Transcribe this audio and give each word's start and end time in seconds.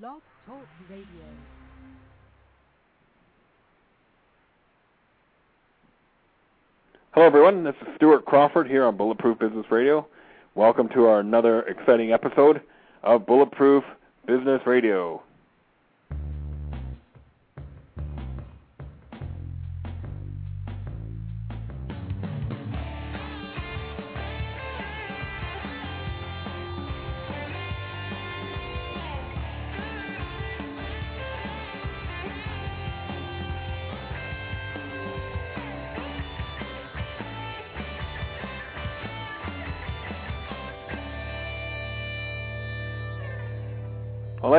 Talk 0.00 0.22
Radio. 0.90 1.04
Hello, 7.12 7.26
everyone. 7.26 7.62
This 7.62 7.74
is 7.82 7.88
Stuart 7.94 8.24
Crawford 8.24 8.66
here 8.66 8.84
on 8.86 8.96
Bulletproof 8.96 9.38
Business 9.38 9.66
Radio. 9.70 10.06
Welcome 10.56 10.88
to 10.94 11.04
our 11.04 11.20
another 11.20 11.62
exciting 11.62 12.12
episode 12.12 12.60
of 13.04 13.24
Bulletproof 13.24 13.84
Business 14.26 14.60
Radio. 14.66 15.22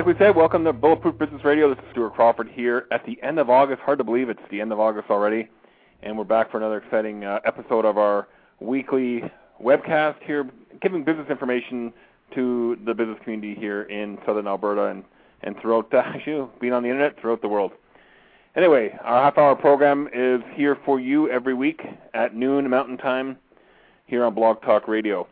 Like 0.05 0.19
we 0.19 0.23
said, 0.23 0.35
welcome 0.35 0.63
to 0.63 0.71
Bulletproof 0.71 1.17
Business 1.17 1.43
Radio. 1.43 1.67
This 1.67 1.83
is 1.83 1.89
Stuart 1.89 2.13
Crawford 2.13 2.47
here 2.53 2.85
at 2.91 3.03
the 3.07 3.17
end 3.23 3.39
of 3.39 3.49
August. 3.49 3.81
Hard 3.81 3.97
to 3.97 4.03
believe 4.03 4.29
it's 4.29 4.39
the 4.51 4.61
end 4.61 4.71
of 4.71 4.79
August 4.79 5.09
already, 5.09 5.49
and 6.03 6.15
we're 6.15 6.23
back 6.23 6.51
for 6.51 6.57
another 6.57 6.77
exciting 6.77 7.23
uh, 7.23 7.39
episode 7.43 7.85
of 7.85 7.97
our 7.97 8.27
weekly 8.59 9.23
webcast 9.59 10.17
here, 10.21 10.47
giving 10.79 11.03
business 11.03 11.27
information 11.31 11.91
to 12.35 12.77
the 12.85 12.93
business 12.93 13.17
community 13.23 13.59
here 13.59 13.81
in 13.83 14.19
Southern 14.27 14.45
Alberta 14.47 14.85
and 14.91 15.03
and 15.41 15.55
throughout 15.59 15.91
uh, 15.91 15.97
actually 16.05 16.47
being 16.61 16.73
on 16.73 16.83
the 16.83 16.89
internet 16.89 17.19
throughout 17.19 17.41
the 17.41 17.49
world. 17.49 17.71
Anyway, 18.55 18.95
our 19.01 19.23
half-hour 19.23 19.55
program 19.55 20.07
is 20.13 20.41
here 20.53 20.77
for 20.85 20.99
you 20.99 21.31
every 21.31 21.55
week 21.55 21.81
at 22.13 22.35
noon 22.35 22.69
Mountain 22.69 22.97
Time 22.97 23.37
here 24.05 24.23
on 24.23 24.35
Blog 24.35 24.61
Talk 24.61 24.87
Radio. 24.87 25.27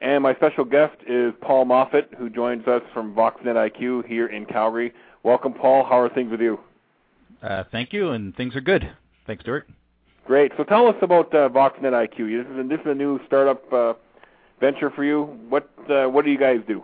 And 0.00 0.22
my 0.22 0.34
special 0.34 0.64
guest 0.64 0.96
is 1.08 1.32
Paul 1.40 1.64
Moffatt, 1.64 2.14
who 2.18 2.28
joins 2.28 2.66
us 2.66 2.82
from 2.92 3.14
VoxNet 3.14 3.70
IQ 3.70 4.06
here 4.06 4.26
in 4.26 4.44
Calgary. 4.44 4.92
Welcome, 5.22 5.54
Paul. 5.54 5.84
How 5.84 5.98
are 5.98 6.08
things 6.08 6.30
with 6.30 6.40
you? 6.40 6.60
Uh, 7.42 7.64
thank 7.72 7.92
you, 7.92 8.10
and 8.10 8.36
things 8.36 8.54
are 8.56 8.60
good. 8.60 8.90
Thanks, 9.26 9.42
Stuart. 9.42 9.68
Great. 10.26 10.52
So 10.56 10.64
tell 10.64 10.86
us 10.86 10.96
about 11.02 11.34
uh, 11.34 11.48
VoxNet 11.48 11.92
IQ. 11.92 12.44
This 12.44 12.52
is 12.52 12.58
a, 12.58 12.68
this 12.68 12.80
is 12.80 12.86
a 12.86 12.94
new 12.94 13.20
startup 13.26 13.72
uh, 13.72 13.94
venture 14.60 14.90
for 14.90 15.04
you. 15.04 15.22
What 15.48 15.70
uh, 15.88 16.06
what 16.06 16.24
do 16.24 16.30
you 16.30 16.38
guys 16.38 16.58
do? 16.66 16.82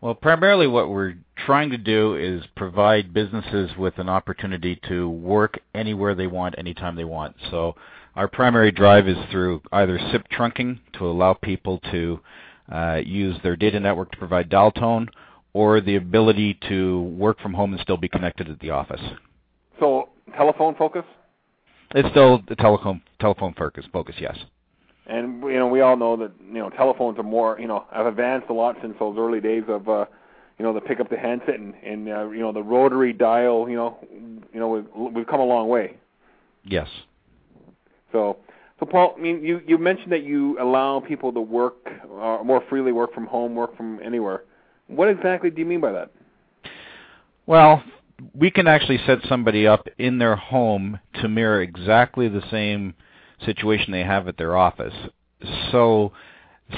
Well, 0.00 0.14
primarily 0.14 0.66
what 0.66 0.88
we're 0.88 1.14
trying 1.46 1.70
to 1.70 1.78
do 1.78 2.16
is 2.16 2.42
provide 2.56 3.14
businesses 3.14 3.70
with 3.78 3.98
an 3.98 4.08
opportunity 4.08 4.80
to 4.88 5.08
work 5.08 5.60
anywhere 5.74 6.16
they 6.16 6.26
want, 6.26 6.56
anytime 6.58 6.96
they 6.96 7.04
want. 7.04 7.36
So 7.50 7.76
our 8.14 8.28
primary 8.28 8.70
drive 8.70 9.08
is 9.08 9.16
through 9.30 9.62
either 9.72 9.98
SIP 10.10 10.28
trunking 10.28 10.78
to 10.94 11.06
allow 11.06 11.34
people 11.34 11.78
to 11.90 12.20
uh, 12.70 13.00
use 13.04 13.36
their 13.42 13.56
data 13.56 13.80
network 13.80 14.10
to 14.12 14.18
provide 14.18 14.48
dial 14.48 14.70
tone, 14.70 15.08
or 15.54 15.80
the 15.80 15.96
ability 15.96 16.58
to 16.68 17.02
work 17.02 17.40
from 17.40 17.52
home 17.54 17.72
and 17.72 17.82
still 17.82 17.96
be 17.96 18.08
connected 18.08 18.48
at 18.48 18.58
the 18.60 18.70
office. 18.70 19.00
So 19.80 20.10
telephone 20.36 20.74
focus. 20.74 21.04
It's 21.94 22.08
still 22.10 22.42
the 22.48 22.56
telecom 22.56 23.02
telephone 23.20 23.54
focus. 23.54 23.84
Focus, 23.92 24.14
yes. 24.18 24.36
And 25.06 25.42
you 25.42 25.58
know, 25.58 25.66
we 25.66 25.80
all 25.80 25.96
know 25.96 26.16
that 26.16 26.32
you 26.46 26.54
know 26.58 26.70
telephones 26.70 27.18
are 27.18 27.24
more 27.24 27.58
you 27.60 27.66
know 27.66 27.84
have 27.92 28.06
advanced 28.06 28.48
a 28.48 28.52
lot 28.52 28.76
since 28.80 28.94
those 28.98 29.16
early 29.18 29.40
days 29.40 29.64
of 29.68 29.88
uh, 29.88 30.06
you 30.58 30.64
know 30.64 30.72
the 30.72 30.80
pick 30.80 31.00
up 31.00 31.10
the 31.10 31.18
handset 31.18 31.56
and, 31.56 31.74
and 31.84 32.08
uh, 32.08 32.28
you 32.28 32.40
know 32.40 32.52
the 32.52 32.62
rotary 32.62 33.12
dial. 33.12 33.68
You 33.68 33.76
know, 33.76 33.98
you 34.52 34.60
know 34.60 34.68
we've, 34.68 35.12
we've 35.14 35.26
come 35.26 35.40
a 35.40 35.44
long 35.44 35.68
way. 35.68 35.96
Yes. 36.64 36.88
So, 38.12 38.38
so 38.78 38.86
Paul, 38.86 39.14
I 39.16 39.20
mean, 39.20 39.42
you 39.42 39.60
you 39.66 39.78
mentioned 39.78 40.12
that 40.12 40.22
you 40.22 40.60
allow 40.60 41.00
people 41.00 41.32
to 41.32 41.40
work 41.40 41.76
uh, 41.86 42.38
more 42.44 42.62
freely, 42.68 42.92
work 42.92 43.14
from 43.14 43.26
home, 43.26 43.54
work 43.54 43.76
from 43.76 44.00
anywhere. 44.02 44.44
What 44.86 45.08
exactly 45.08 45.50
do 45.50 45.60
you 45.60 45.66
mean 45.66 45.80
by 45.80 45.92
that? 45.92 46.10
Well, 47.46 47.82
we 48.34 48.50
can 48.50 48.66
actually 48.66 48.98
set 49.06 49.18
somebody 49.28 49.66
up 49.66 49.88
in 49.98 50.18
their 50.18 50.36
home 50.36 51.00
to 51.20 51.28
mirror 51.28 51.62
exactly 51.62 52.28
the 52.28 52.42
same 52.50 52.94
situation 53.44 53.92
they 53.92 54.04
have 54.04 54.28
at 54.28 54.36
their 54.36 54.56
office. 54.56 54.94
So 55.72 56.12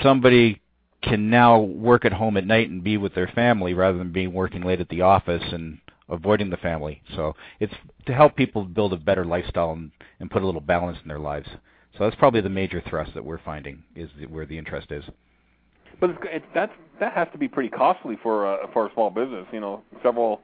somebody 0.03 0.61
can 1.03 1.28
now 1.28 1.61
work 1.61 2.05
at 2.05 2.15
home 2.15 2.37
at 2.37 2.47
night 2.47 2.71
and 2.71 2.83
be 2.83 2.97
with 2.97 3.15
their 3.15 3.27
family 3.28 3.75
rather 3.75 3.99
than 3.99 4.12
being 4.12 4.33
working 4.33 4.62
late 4.62 4.81
at 4.81 4.89
the 4.89 5.03
office 5.03 5.43
and 5.53 5.78
avoiding 6.09 6.50
the 6.50 6.56
family. 6.59 7.03
So 7.15 7.34
it's 7.60 7.75
to 8.06 8.15
help 8.15 8.37
people 8.37 8.65
build 8.65 8.92
a 8.92 8.97
better 8.97 9.25
lifestyle 9.25 9.72
and, 9.72 9.91
and 10.20 10.31
put 10.31 10.42
a 10.42 10.47
little 10.47 10.60
balance 10.60 10.98
in 11.03 11.09
their 11.09 11.19
lives. 11.19 11.48
So 11.97 12.04
that's 12.04 12.16
probably 12.16 12.41
the 12.41 12.48
major 12.48 12.82
thrust 12.88 13.15
that 13.15 13.25
we're 13.25 13.38
finding 13.38 13.84
is 13.94 14.10
where 14.28 14.47
the 14.47 14.59
interest 14.59 14.91
is. 14.91 15.04
But 16.00 16.10
it's, 16.10 16.19
it's, 16.25 16.47
that's 16.54 16.72
that 17.00 17.12
has 17.12 17.28
to 17.32 17.38
be 17.38 17.48
pretty 17.48 17.69
costly 17.69 18.19
for 18.22 18.53
a 18.53 18.69
for 18.72 18.87
a 18.87 18.92
small 18.94 19.10
business. 19.10 19.47
You 19.53 19.60
know, 19.60 19.82
several 20.03 20.41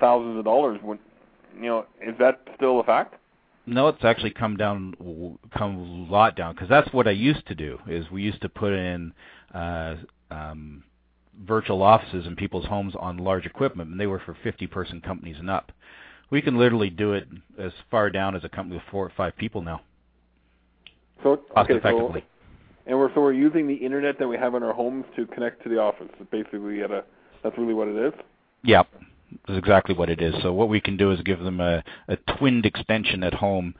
thousands 0.00 0.38
of 0.38 0.44
dollars. 0.44 0.80
Would, 0.82 0.98
you 1.56 1.66
know, 1.66 1.86
is 2.00 2.14
that 2.18 2.40
still 2.56 2.80
a 2.80 2.84
fact? 2.84 3.14
No, 3.66 3.88
it's 3.88 4.04
actually 4.04 4.30
come 4.30 4.56
down, 4.56 5.38
come 5.56 6.06
a 6.08 6.12
lot 6.12 6.36
down 6.36 6.54
because 6.54 6.68
that's 6.68 6.92
what 6.92 7.08
I 7.08 7.12
used 7.12 7.46
to 7.46 7.54
do. 7.54 7.78
Is 7.86 8.10
we 8.10 8.22
used 8.22 8.42
to 8.42 8.48
put 8.48 8.72
in 8.72 9.12
uh, 9.54 9.96
um, 10.30 10.84
virtual 11.46 11.82
offices 11.82 12.26
in 12.26 12.36
people's 12.36 12.66
homes 12.66 12.94
on 12.98 13.18
large 13.18 13.46
equipment, 13.46 13.90
and 13.90 14.00
they 14.00 14.06
were 14.06 14.20
for 14.20 14.36
50-person 14.44 15.00
companies 15.00 15.36
and 15.38 15.50
up. 15.50 15.72
We 16.30 16.42
can 16.42 16.58
literally 16.58 16.90
do 16.90 17.12
it 17.12 17.28
as 17.58 17.72
far 17.90 18.10
down 18.10 18.34
as 18.34 18.44
a 18.44 18.48
company 18.48 18.76
with 18.76 18.84
four 18.90 19.04
or 19.04 19.12
five 19.16 19.36
people 19.36 19.62
now. 19.62 19.82
So 21.22 21.36
cost 21.36 21.70
okay, 21.70 21.78
effectively. 21.78 22.20
So, 22.20 22.26
and 22.86 22.98
we're 22.98 23.12
so 23.14 23.20
we're 23.20 23.32
using 23.32 23.66
the 23.66 23.74
internet 23.74 24.18
that 24.18 24.28
we 24.28 24.36
have 24.36 24.54
in 24.54 24.62
our 24.62 24.72
homes 24.72 25.04
to 25.16 25.26
connect 25.26 25.62
to 25.62 25.68
the 25.68 25.78
office. 25.78 26.08
Basically, 26.30 26.82
at 26.82 26.90
a 26.90 27.04
that's 27.42 27.56
really 27.56 27.74
what 27.74 27.88
it 27.88 27.96
is. 27.96 28.12
Yep. 28.64 28.88
That's 29.46 29.58
exactly 29.58 29.94
what 29.94 30.08
it 30.08 30.20
is. 30.20 30.34
So 30.42 30.52
what 30.52 30.68
we 30.68 30.80
can 30.80 30.96
do 30.96 31.10
is 31.10 31.20
give 31.22 31.40
them 31.40 31.60
a, 31.60 31.82
a 32.08 32.16
twinned 32.38 32.66
extension 32.66 33.22
at 33.22 33.34
home, 33.34 33.74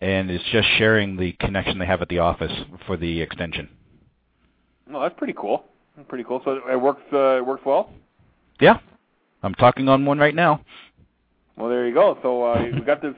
and 0.00 0.30
it's 0.30 0.44
just 0.52 0.68
sharing 0.76 1.16
the 1.16 1.32
connection 1.32 1.78
they 1.78 1.86
have 1.86 2.02
at 2.02 2.08
the 2.08 2.18
office 2.18 2.52
for 2.86 2.96
the 2.96 3.20
extension. 3.20 3.68
Well, 4.88 5.02
that's 5.02 5.14
pretty 5.18 5.34
cool. 5.36 5.64
Pretty 6.06 6.24
cool. 6.24 6.40
So 6.44 6.60
it 6.70 6.80
works. 6.80 7.02
Uh, 7.12 7.38
it 7.38 7.46
works 7.46 7.62
well. 7.64 7.90
Yeah, 8.60 8.78
I'm 9.42 9.54
talking 9.54 9.88
on 9.88 10.04
one 10.04 10.18
right 10.18 10.34
now. 10.34 10.62
Well, 11.56 11.68
there 11.68 11.86
you 11.86 11.94
go. 11.94 12.18
So 12.22 12.44
uh, 12.44 12.62
we 12.74 12.80
got 12.80 13.02
this 13.02 13.14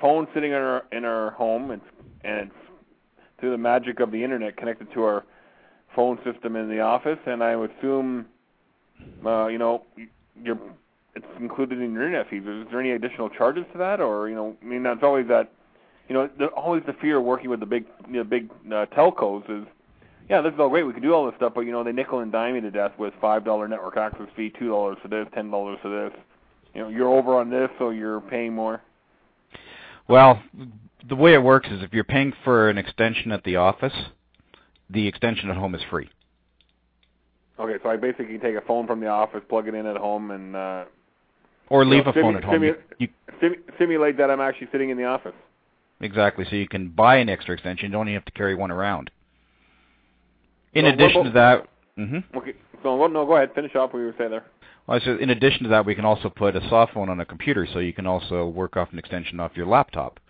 phone 0.00 0.26
sitting 0.34 0.50
in 0.50 0.56
our 0.56 0.84
in 0.92 1.04
our 1.04 1.30
home, 1.32 1.70
and 1.70 1.80
and 2.22 2.50
it's 2.50 2.54
through 3.38 3.52
the 3.52 3.58
magic 3.58 4.00
of 4.00 4.10
the 4.10 4.22
internet 4.22 4.56
connected 4.56 4.92
to 4.92 5.02
our 5.02 5.24
phone 5.94 6.18
system 6.24 6.56
in 6.56 6.68
the 6.68 6.80
office. 6.80 7.18
And 7.26 7.42
I 7.42 7.56
would 7.56 7.70
assume, 7.78 8.26
uh, 9.24 9.46
you 9.46 9.58
know, 9.58 9.84
you're 10.42 10.58
it's 11.14 11.26
included 11.40 11.80
in 11.80 11.92
your 11.92 12.04
internet 12.06 12.28
fees. 12.30 12.42
Is 12.46 12.66
there 12.70 12.80
any 12.80 12.92
additional 12.92 13.28
charges 13.28 13.64
to 13.72 13.78
that, 13.78 14.00
or 14.00 14.28
you 14.28 14.34
know, 14.34 14.56
I 14.62 14.64
mean, 14.64 14.82
that's 14.82 15.02
always 15.02 15.26
that, 15.28 15.52
you 16.08 16.14
know, 16.14 16.28
there's 16.38 16.50
always 16.56 16.82
the 16.86 16.92
fear 16.94 17.18
of 17.18 17.24
working 17.24 17.50
with 17.50 17.60
the 17.60 17.66
big, 17.66 17.86
you 18.06 18.14
know, 18.14 18.24
big 18.24 18.50
uh, 18.66 18.86
telcos 18.96 19.44
is, 19.50 19.66
yeah, 20.28 20.40
this 20.42 20.52
is 20.54 20.60
all 20.60 20.68
great. 20.68 20.84
We 20.84 20.92
can 20.92 21.02
do 21.02 21.12
all 21.14 21.26
this 21.26 21.34
stuff, 21.36 21.52
but 21.54 21.62
you 21.62 21.72
know, 21.72 21.82
they 21.84 21.92
nickel 21.92 22.20
and 22.20 22.30
dime 22.30 22.54
you 22.54 22.60
to 22.62 22.70
death 22.70 22.92
with 22.98 23.12
five 23.20 23.44
dollar 23.44 23.66
network 23.68 23.96
access 23.96 24.28
fee, 24.36 24.52
two 24.58 24.68
dollars 24.68 24.98
for 25.02 25.08
this, 25.08 25.26
ten 25.34 25.50
dollars 25.50 25.78
for 25.82 25.88
this. 25.88 26.18
You 26.74 26.82
know, 26.82 26.88
you're 26.88 27.08
over 27.08 27.36
on 27.36 27.50
this, 27.50 27.68
so 27.78 27.90
you're 27.90 28.20
paying 28.20 28.54
more. 28.54 28.80
Well, 30.08 30.42
the 31.08 31.16
way 31.16 31.34
it 31.34 31.42
works 31.42 31.68
is 31.70 31.82
if 31.82 31.92
you're 31.92 32.04
paying 32.04 32.32
for 32.44 32.68
an 32.68 32.78
extension 32.78 33.32
at 33.32 33.42
the 33.44 33.56
office, 33.56 33.92
the 34.88 35.06
extension 35.06 35.50
at 35.50 35.56
home 35.56 35.74
is 35.74 35.82
free. 35.90 36.08
Okay, 37.58 37.76
so 37.82 37.90
I 37.90 37.96
basically 37.96 38.38
take 38.38 38.56
a 38.56 38.60
phone 38.62 38.86
from 38.86 39.00
the 39.00 39.06
office, 39.08 39.42
plug 39.48 39.68
it 39.68 39.74
in 39.74 39.86
at 39.86 39.96
home, 39.96 40.30
and 40.30 40.56
uh, 40.56 40.84
or 41.68 41.84
leave 41.84 42.04
know, 42.06 42.10
a 42.12 42.14
phone 42.14 42.36
at 42.36 42.44
home. 42.44 42.54
simu- 42.62 42.76
You, 42.98 43.08
sim- 43.40 43.62
simulate 43.78 44.16
that 44.18 44.30
I'm 44.30 44.40
actually 44.40 44.68
sitting 44.72 44.90
in 44.90 44.96
the 44.96 45.04
office. 45.04 45.34
exactly. 46.00 46.44
So 46.48 46.56
you 46.56 46.66
can 46.68 46.88
buy 46.88 47.16
an 47.16 47.28
extra 47.28 47.54
extension. 47.54 47.86
You 47.86 47.92
don't 47.92 48.08
even 48.08 48.14
have 48.14 48.24
to 48.26 48.32
carry 48.32 48.54
one 48.54 48.70
around. 48.70 49.10
In 50.74 50.84
So 50.84 50.88
addition 50.90 51.24
to 51.24 51.30
that, 51.30 51.68
hmm 51.96 52.18
Okay, 52.36 52.54
so 52.82 53.06
no, 53.06 53.26
go 53.26 53.36
ahead, 53.36 53.50
finish 53.54 53.74
off 53.74 53.92
what 53.92 53.98
you 54.00 54.06
were 54.06 54.14
saying 54.18 54.30
there. 54.30 54.44
well, 54.86 55.00
I 55.00 55.04
said 55.04 55.20
in 55.20 55.30
addition 55.30 55.64
to 55.64 55.68
that, 55.70 55.84
we 55.84 55.94
can 55.94 56.04
also 56.04 56.28
put 56.28 56.56
a 56.56 56.68
soft 56.68 56.94
phone 56.94 57.08
on 57.08 57.20
a 57.20 57.24
computer, 57.26 57.66
so 57.72 57.78
you 57.80 57.92
can 57.92 58.06
also 58.06 58.46
work 58.46 58.76
off 58.76 58.92
an 58.92 58.98
extension 58.98 59.40
off 59.40 59.52
your 59.56 59.66
laptop. 59.66 60.20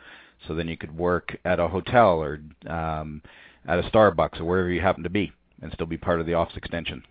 So 0.48 0.54
then 0.54 0.68
you 0.68 0.76
could 0.76 0.96
work 0.96 1.36
at 1.44 1.60
a 1.60 1.68
hotel 1.68 2.18
or 2.22 2.40
um, 2.66 3.20
at 3.68 3.78
a 3.78 3.82
Starbucks 3.82 4.40
or 4.40 4.44
wherever 4.44 4.70
you 4.70 4.80
happen 4.80 5.02
to 5.02 5.10
be, 5.10 5.32
and 5.60 5.70
still 5.72 5.86
be 5.86 5.98
part 5.98 6.18
of 6.20 6.26
the 6.26 6.32
office 6.34 6.56
extension. 6.56 7.02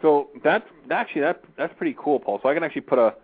So 0.00 0.28
that's 0.44 0.66
actually 0.90 1.22
that 1.22 1.42
that's 1.58 1.74
pretty 1.76 1.96
cool, 1.98 2.20
Paul. 2.20 2.38
So 2.42 2.48
I 2.48 2.54
can 2.54 2.62
actually 2.62 2.82
put 2.82 2.98
a 2.98 3.14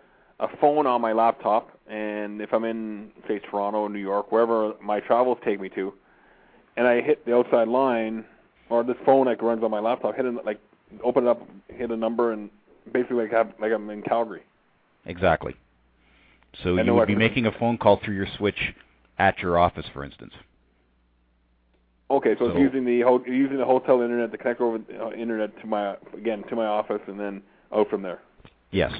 a 0.41 0.47
phone 0.59 0.87
on 0.87 0.99
my 1.01 1.13
laptop, 1.13 1.69
and 1.87 2.41
if 2.41 2.51
I'm 2.51 2.65
in 2.65 3.11
say 3.27 3.39
Toronto, 3.39 3.87
New 3.87 3.99
York, 3.99 4.31
wherever 4.31 4.73
my 4.83 4.99
travels 4.99 5.37
take 5.45 5.61
me 5.61 5.69
to, 5.69 5.93
and 6.75 6.87
I 6.87 7.01
hit 7.01 7.25
the 7.25 7.35
outside 7.35 7.67
line, 7.67 8.25
or 8.71 8.83
this 8.83 8.95
phone 9.05 9.25
like 9.25 9.41
runs 9.41 9.63
on 9.63 9.71
my 9.71 9.79
laptop, 9.79 10.15
hit 10.15 10.25
it 10.25 10.45
like 10.45 10.59
open 11.03 11.25
it 11.25 11.29
up, 11.29 11.41
hit 11.67 11.91
a 11.91 11.97
number, 11.97 12.31
and 12.31 12.49
basically 12.91 13.17
like 13.17 13.31
have, 13.31 13.53
like 13.59 13.71
I'm 13.71 13.89
in 13.89 14.01
Calgary. 14.01 14.43
Exactly. 15.05 15.55
So 16.63 16.77
you 16.77 16.93
would 16.93 17.07
be 17.07 17.15
making 17.15 17.45
a 17.45 17.51
phone 17.51 17.77
call 17.77 17.99
through 18.03 18.15
your 18.15 18.27
switch 18.37 18.73
at 19.17 19.39
your 19.39 19.57
office, 19.57 19.85
for 19.93 20.03
instance. 20.03 20.33
Okay, 22.09 22.35
so, 22.37 22.47
it's 22.47 22.59
using 22.59 22.83
the 22.83 23.01
ho- 23.01 23.23
using 23.25 23.57
the 23.57 23.65
hotel 23.65 24.01
internet 24.01 24.31
to 24.31 24.37
connect 24.37 24.59
over 24.59 24.79
the 24.79 25.01
uh, 25.01 25.11
internet 25.11 25.57
to 25.61 25.67
my 25.67 25.95
again 26.13 26.43
to 26.49 26.55
my 26.55 26.65
office 26.65 27.01
and 27.07 27.19
then 27.19 27.41
out 27.73 27.89
from 27.89 28.01
there. 28.01 28.19
Yes, 28.71 28.91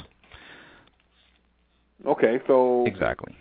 Okay, 2.05 2.39
so 2.47 2.85
exactly. 2.85 3.35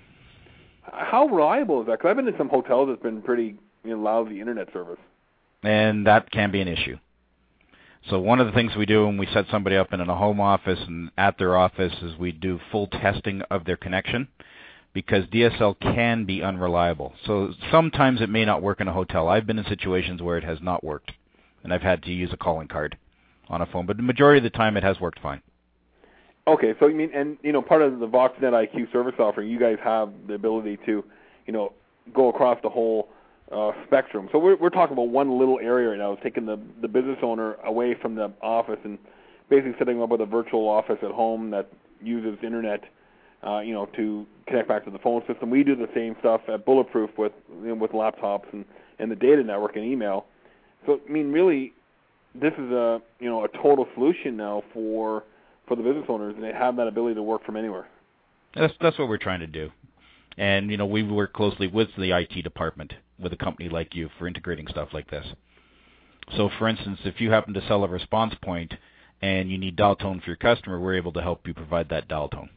how 0.82 1.26
reliable 1.26 1.80
is 1.80 1.86
that? 1.86 1.98
Because 1.98 2.10
I've 2.10 2.16
been 2.16 2.28
in 2.28 2.36
some 2.36 2.48
hotels 2.48 2.88
that's 2.88 3.02
been 3.02 3.22
pretty 3.22 3.56
you 3.84 3.90
know, 3.90 4.02
lousy 4.02 4.40
internet 4.40 4.72
service. 4.72 4.98
And 5.62 6.06
that 6.06 6.30
can 6.30 6.50
be 6.50 6.60
an 6.60 6.68
issue. 6.68 6.96
So 8.08 8.18
one 8.18 8.40
of 8.40 8.46
the 8.46 8.52
things 8.52 8.74
we 8.76 8.86
do 8.86 9.06
when 9.06 9.18
we 9.18 9.28
set 9.32 9.44
somebody 9.50 9.76
up 9.76 9.92
in 9.92 10.00
a 10.00 10.16
home 10.16 10.40
office 10.40 10.78
and 10.86 11.10
at 11.18 11.36
their 11.38 11.56
office 11.56 11.92
is 12.02 12.16
we 12.16 12.32
do 12.32 12.58
full 12.72 12.86
testing 12.86 13.42
of 13.50 13.64
their 13.64 13.76
connection 13.76 14.28
because 14.94 15.26
DSL 15.26 15.78
can 15.78 16.24
be 16.24 16.42
unreliable. 16.42 17.12
So 17.26 17.52
sometimes 17.70 18.22
it 18.22 18.30
may 18.30 18.44
not 18.44 18.62
work 18.62 18.80
in 18.80 18.88
a 18.88 18.92
hotel. 18.92 19.28
I've 19.28 19.46
been 19.46 19.58
in 19.58 19.66
situations 19.66 20.22
where 20.22 20.38
it 20.38 20.44
has 20.44 20.58
not 20.62 20.82
worked 20.82 21.12
and 21.62 21.74
I've 21.74 21.82
had 21.82 22.02
to 22.04 22.10
use 22.10 22.30
a 22.32 22.36
calling 22.36 22.68
card 22.68 22.96
on 23.48 23.60
a 23.60 23.66
phone, 23.66 23.84
but 23.84 23.96
the 23.96 24.02
majority 24.02 24.38
of 24.38 24.50
the 24.50 24.56
time 24.56 24.76
it 24.76 24.82
has 24.82 24.98
worked 24.98 25.20
fine. 25.20 25.42
Okay, 26.46 26.74
so 26.80 26.86
you 26.86 26.96
mean, 26.96 27.10
and 27.14 27.36
you 27.42 27.52
know, 27.52 27.60
part 27.60 27.82
of 27.82 27.98
the 28.00 28.08
VoxNet 28.08 28.40
IQ 28.40 28.90
service 28.92 29.14
offering, 29.18 29.50
you 29.50 29.60
guys 29.60 29.76
have 29.84 30.10
the 30.26 30.34
ability 30.34 30.78
to, 30.86 31.04
you 31.46 31.52
know, 31.52 31.72
go 32.14 32.28
across 32.28 32.58
the 32.62 32.68
whole 32.68 33.10
uh, 33.50 33.72
spectrum. 33.86 34.28
So 34.32 34.38
we're 34.38 34.56
we're 34.56 34.70
talking 34.70 34.92
about 34.92 35.08
one 35.08 35.38
little 35.38 35.58
area 35.60 35.90
right 35.90 35.98
now, 35.98 36.14
taking 36.16 36.46
the 36.46 36.58
the 36.80 36.88
business 36.88 37.18
owner 37.22 37.54
away 37.64 37.96
from 38.00 38.14
the 38.14 38.32
office 38.42 38.78
and 38.84 38.98
basically 39.48 39.74
setting 39.78 39.96
them 39.96 40.04
up 40.04 40.10
with 40.10 40.20
a 40.20 40.26
virtual 40.26 40.68
office 40.68 40.98
at 41.02 41.10
home 41.10 41.50
that 41.50 41.68
uses 42.02 42.38
internet, 42.44 42.84
uh, 43.44 43.58
you 43.58 43.72
know, 43.72 43.86
to 43.96 44.26
connect 44.46 44.68
back 44.68 44.84
to 44.84 44.90
the 44.90 44.98
phone 44.98 45.22
system. 45.26 45.50
We 45.50 45.64
do 45.64 45.74
the 45.74 45.88
same 45.94 46.14
stuff 46.20 46.42
at 46.48 46.64
Bulletproof 46.64 47.10
with 47.18 47.32
you 47.62 47.68
know, 47.68 47.74
with 47.74 47.90
laptops 47.92 48.52
and 48.52 48.64
and 48.98 49.10
the 49.10 49.16
data 49.16 49.42
network 49.42 49.76
and 49.76 49.84
email. 49.84 50.26
So 50.86 51.00
I 51.06 51.12
mean, 51.12 51.32
really, 51.32 51.72
this 52.34 52.52
is 52.52 52.70
a 52.70 53.00
you 53.18 53.28
know 53.28 53.44
a 53.44 53.48
total 53.48 53.86
solution 53.94 54.36
now 54.36 54.62
for 54.72 55.24
for 55.66 55.76
the 55.76 55.82
business 55.82 56.06
owners, 56.08 56.34
and 56.36 56.44
they 56.44 56.52
have 56.52 56.76
that 56.76 56.86
ability 56.86 57.16
to 57.16 57.22
work 57.22 57.44
from 57.44 57.56
anywhere. 57.56 57.88
That's 58.54 58.74
that's 58.80 58.98
what 58.98 59.08
we're 59.08 59.18
trying 59.18 59.40
to 59.40 59.46
do. 59.48 59.70
And 60.38 60.70
you 60.70 60.76
know, 60.76 60.86
we 60.86 61.02
work 61.02 61.32
closely 61.32 61.66
with 61.66 61.88
the 61.98 62.12
IT 62.12 62.42
department 62.42 62.92
with 63.20 63.32
a 63.32 63.36
company 63.36 63.68
like 63.68 63.94
you 63.94 64.08
for 64.18 64.26
integrating 64.26 64.66
stuff 64.66 64.88
like 64.92 65.10
this. 65.10 65.26
So 66.36 66.50
for 66.58 66.68
instance, 66.68 67.00
if 67.04 67.20
you 67.20 67.30
happen 67.30 67.54
to 67.54 67.66
sell 67.66 67.84
a 67.84 67.88
response 67.88 68.34
point 68.42 68.74
and 69.20 69.50
you 69.50 69.58
need 69.58 69.76
dial 69.76 69.96
tone 69.96 70.20
for 70.20 70.26
your 70.26 70.36
customer, 70.36 70.78
we're 70.80 70.96
able 70.96 71.12
to 71.12 71.22
help 71.22 71.46
you 71.46 71.54
provide 71.54 71.88
that 71.90 72.08
dial 72.08 72.28
tone. 72.28 72.50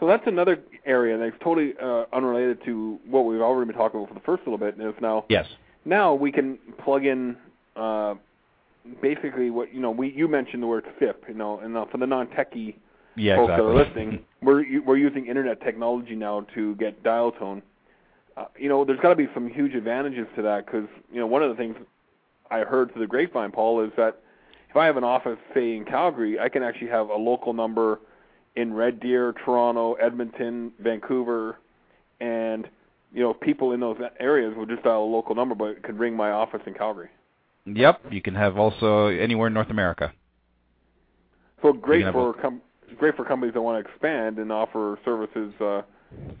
So 0.00 0.06
that's 0.06 0.26
another 0.26 0.60
area 0.86 1.18
that's 1.18 1.36
totally 1.42 1.74
uh, 1.82 2.04
unrelated 2.12 2.64
to 2.66 3.00
what 3.08 3.24
we've 3.24 3.40
already 3.40 3.70
been 3.70 3.76
talking 3.76 3.98
about 3.98 4.08
for 4.08 4.14
the 4.14 4.24
first 4.24 4.42
little 4.46 4.58
bit. 4.58 4.76
And 4.76 4.86
it's 4.86 5.00
now 5.00 5.24
Yes. 5.28 5.46
now 5.84 6.14
we 6.14 6.30
can 6.30 6.58
plug 6.84 7.04
in 7.04 7.36
uh, 7.74 8.14
basically 9.02 9.50
what 9.50 9.74
you 9.74 9.80
know. 9.80 9.90
We 9.90 10.12
you 10.12 10.28
mentioned 10.28 10.62
the 10.62 10.68
word 10.68 10.84
SIP, 11.00 11.24
you 11.28 11.34
know, 11.34 11.58
and 11.58 11.76
uh, 11.76 11.86
for 11.90 11.98
the 11.98 12.06
non-techie 12.06 12.76
Yeah, 13.16 13.36
folks 13.36 13.50
exactly. 13.50 13.56
that 13.56 13.62
are 13.62 13.84
listening, 13.84 14.24
we're 14.42 14.82
we're 14.82 14.96
using 14.96 15.26
internet 15.26 15.60
technology 15.62 16.14
now 16.14 16.46
to 16.54 16.76
get 16.76 17.02
dial 17.02 17.32
tone. 17.32 17.62
Uh, 18.38 18.44
you 18.56 18.68
know, 18.68 18.84
there's 18.84 19.00
got 19.00 19.08
to 19.08 19.16
be 19.16 19.26
some 19.34 19.48
huge 19.48 19.74
advantages 19.74 20.26
to 20.36 20.42
that 20.42 20.66
because 20.66 20.88
you 21.12 21.18
know 21.18 21.26
one 21.26 21.42
of 21.42 21.50
the 21.50 21.56
things 21.56 21.76
I 22.50 22.60
heard 22.60 22.92
through 22.92 23.02
the 23.02 23.08
grapevine, 23.08 23.50
Paul, 23.50 23.84
is 23.84 23.90
that 23.96 24.20
if 24.70 24.76
I 24.76 24.86
have 24.86 24.96
an 24.96 25.04
office, 25.04 25.38
say 25.54 25.76
in 25.76 25.84
Calgary, 25.84 26.38
I 26.38 26.48
can 26.48 26.62
actually 26.62 26.88
have 26.88 27.08
a 27.08 27.16
local 27.16 27.52
number 27.52 28.00
in 28.54 28.72
Red 28.72 29.00
Deer, 29.00 29.34
Toronto, 29.44 29.94
Edmonton, 29.94 30.72
Vancouver, 30.78 31.58
and 32.20 32.68
you 33.12 33.22
know 33.22 33.34
people 33.34 33.72
in 33.72 33.80
those 33.80 33.96
areas 34.20 34.54
will 34.56 34.66
just 34.66 34.84
dial 34.84 35.02
a 35.02 35.04
local 35.04 35.34
number, 35.34 35.56
but 35.56 35.70
it 35.70 35.82
could 35.82 35.98
ring 35.98 36.14
my 36.16 36.30
office 36.30 36.60
in 36.66 36.74
Calgary. 36.74 37.08
Yep, 37.66 38.02
you 38.10 38.22
can 38.22 38.36
have 38.36 38.56
also 38.56 39.08
anywhere 39.08 39.48
in 39.48 39.54
North 39.54 39.70
America. 39.70 40.12
So 41.60 41.72
great 41.72 42.04
for 42.12 42.34
com- 42.34 42.62
great 42.98 43.16
for 43.16 43.24
companies 43.24 43.54
that 43.54 43.62
want 43.62 43.84
to 43.84 43.90
expand 43.90 44.38
and 44.38 44.52
offer 44.52 44.96
services 45.04 45.52
uh, 45.60 45.82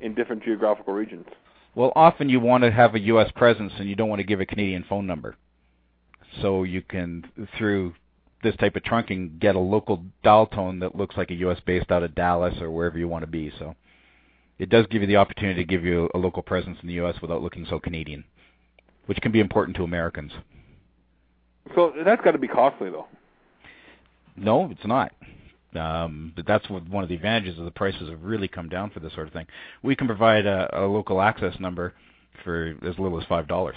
in 0.00 0.14
different 0.14 0.44
geographical 0.44 0.94
regions. 0.94 1.26
Well, 1.74 1.92
often 1.94 2.28
you 2.28 2.40
want 2.40 2.64
to 2.64 2.70
have 2.70 2.94
a 2.94 3.00
U.S. 3.00 3.30
presence 3.36 3.72
and 3.78 3.88
you 3.88 3.94
don't 3.94 4.08
want 4.08 4.20
to 4.20 4.26
give 4.26 4.40
a 4.40 4.46
Canadian 4.46 4.84
phone 4.88 5.06
number. 5.06 5.36
So 6.42 6.62
you 6.64 6.82
can, 6.82 7.30
through 7.56 7.94
this 8.42 8.56
type 8.56 8.76
of 8.76 8.82
trunking, 8.82 9.38
get 9.38 9.56
a 9.56 9.60
local 9.60 10.02
dial 10.22 10.46
tone 10.46 10.80
that 10.80 10.94
looks 10.94 11.16
like 11.16 11.30
a 11.30 11.34
U.S. 11.34 11.58
based 11.64 11.90
out 11.90 12.02
of 12.02 12.14
Dallas 12.14 12.54
or 12.60 12.70
wherever 12.70 12.98
you 12.98 13.08
want 13.08 13.22
to 13.22 13.30
be. 13.30 13.52
So 13.58 13.74
it 14.58 14.70
does 14.70 14.86
give 14.90 15.02
you 15.02 15.08
the 15.08 15.16
opportunity 15.16 15.62
to 15.62 15.68
give 15.68 15.84
you 15.84 16.08
a 16.14 16.18
local 16.18 16.42
presence 16.42 16.78
in 16.82 16.88
the 16.88 16.94
U.S. 16.94 17.16
without 17.20 17.42
looking 17.42 17.66
so 17.68 17.78
Canadian, 17.78 18.24
which 19.06 19.20
can 19.20 19.32
be 19.32 19.40
important 19.40 19.76
to 19.76 19.84
Americans. 19.84 20.32
So 21.74 21.92
that's 22.04 22.22
got 22.22 22.32
to 22.32 22.38
be 22.38 22.48
costly 22.48 22.90
though. 22.90 23.06
No, 24.36 24.68
it's 24.70 24.86
not. 24.86 25.12
Um, 25.74 26.32
but 26.34 26.46
that's 26.46 26.68
what, 26.70 26.88
one 26.88 27.02
of 27.02 27.10
the 27.10 27.14
advantages 27.14 27.58
of 27.58 27.64
the 27.64 27.70
prices 27.70 28.08
have 28.08 28.22
really 28.22 28.48
come 28.48 28.68
down 28.68 28.90
for 28.90 29.00
this 29.00 29.12
sort 29.12 29.26
of 29.26 29.32
thing. 29.32 29.46
We 29.82 29.94
can 29.94 30.06
provide 30.06 30.46
a, 30.46 30.84
a 30.84 30.86
local 30.86 31.20
access 31.20 31.58
number 31.60 31.94
for 32.42 32.74
as 32.82 32.98
little 32.98 33.20
as 33.20 33.26
five 33.28 33.46
dollars. 33.48 33.76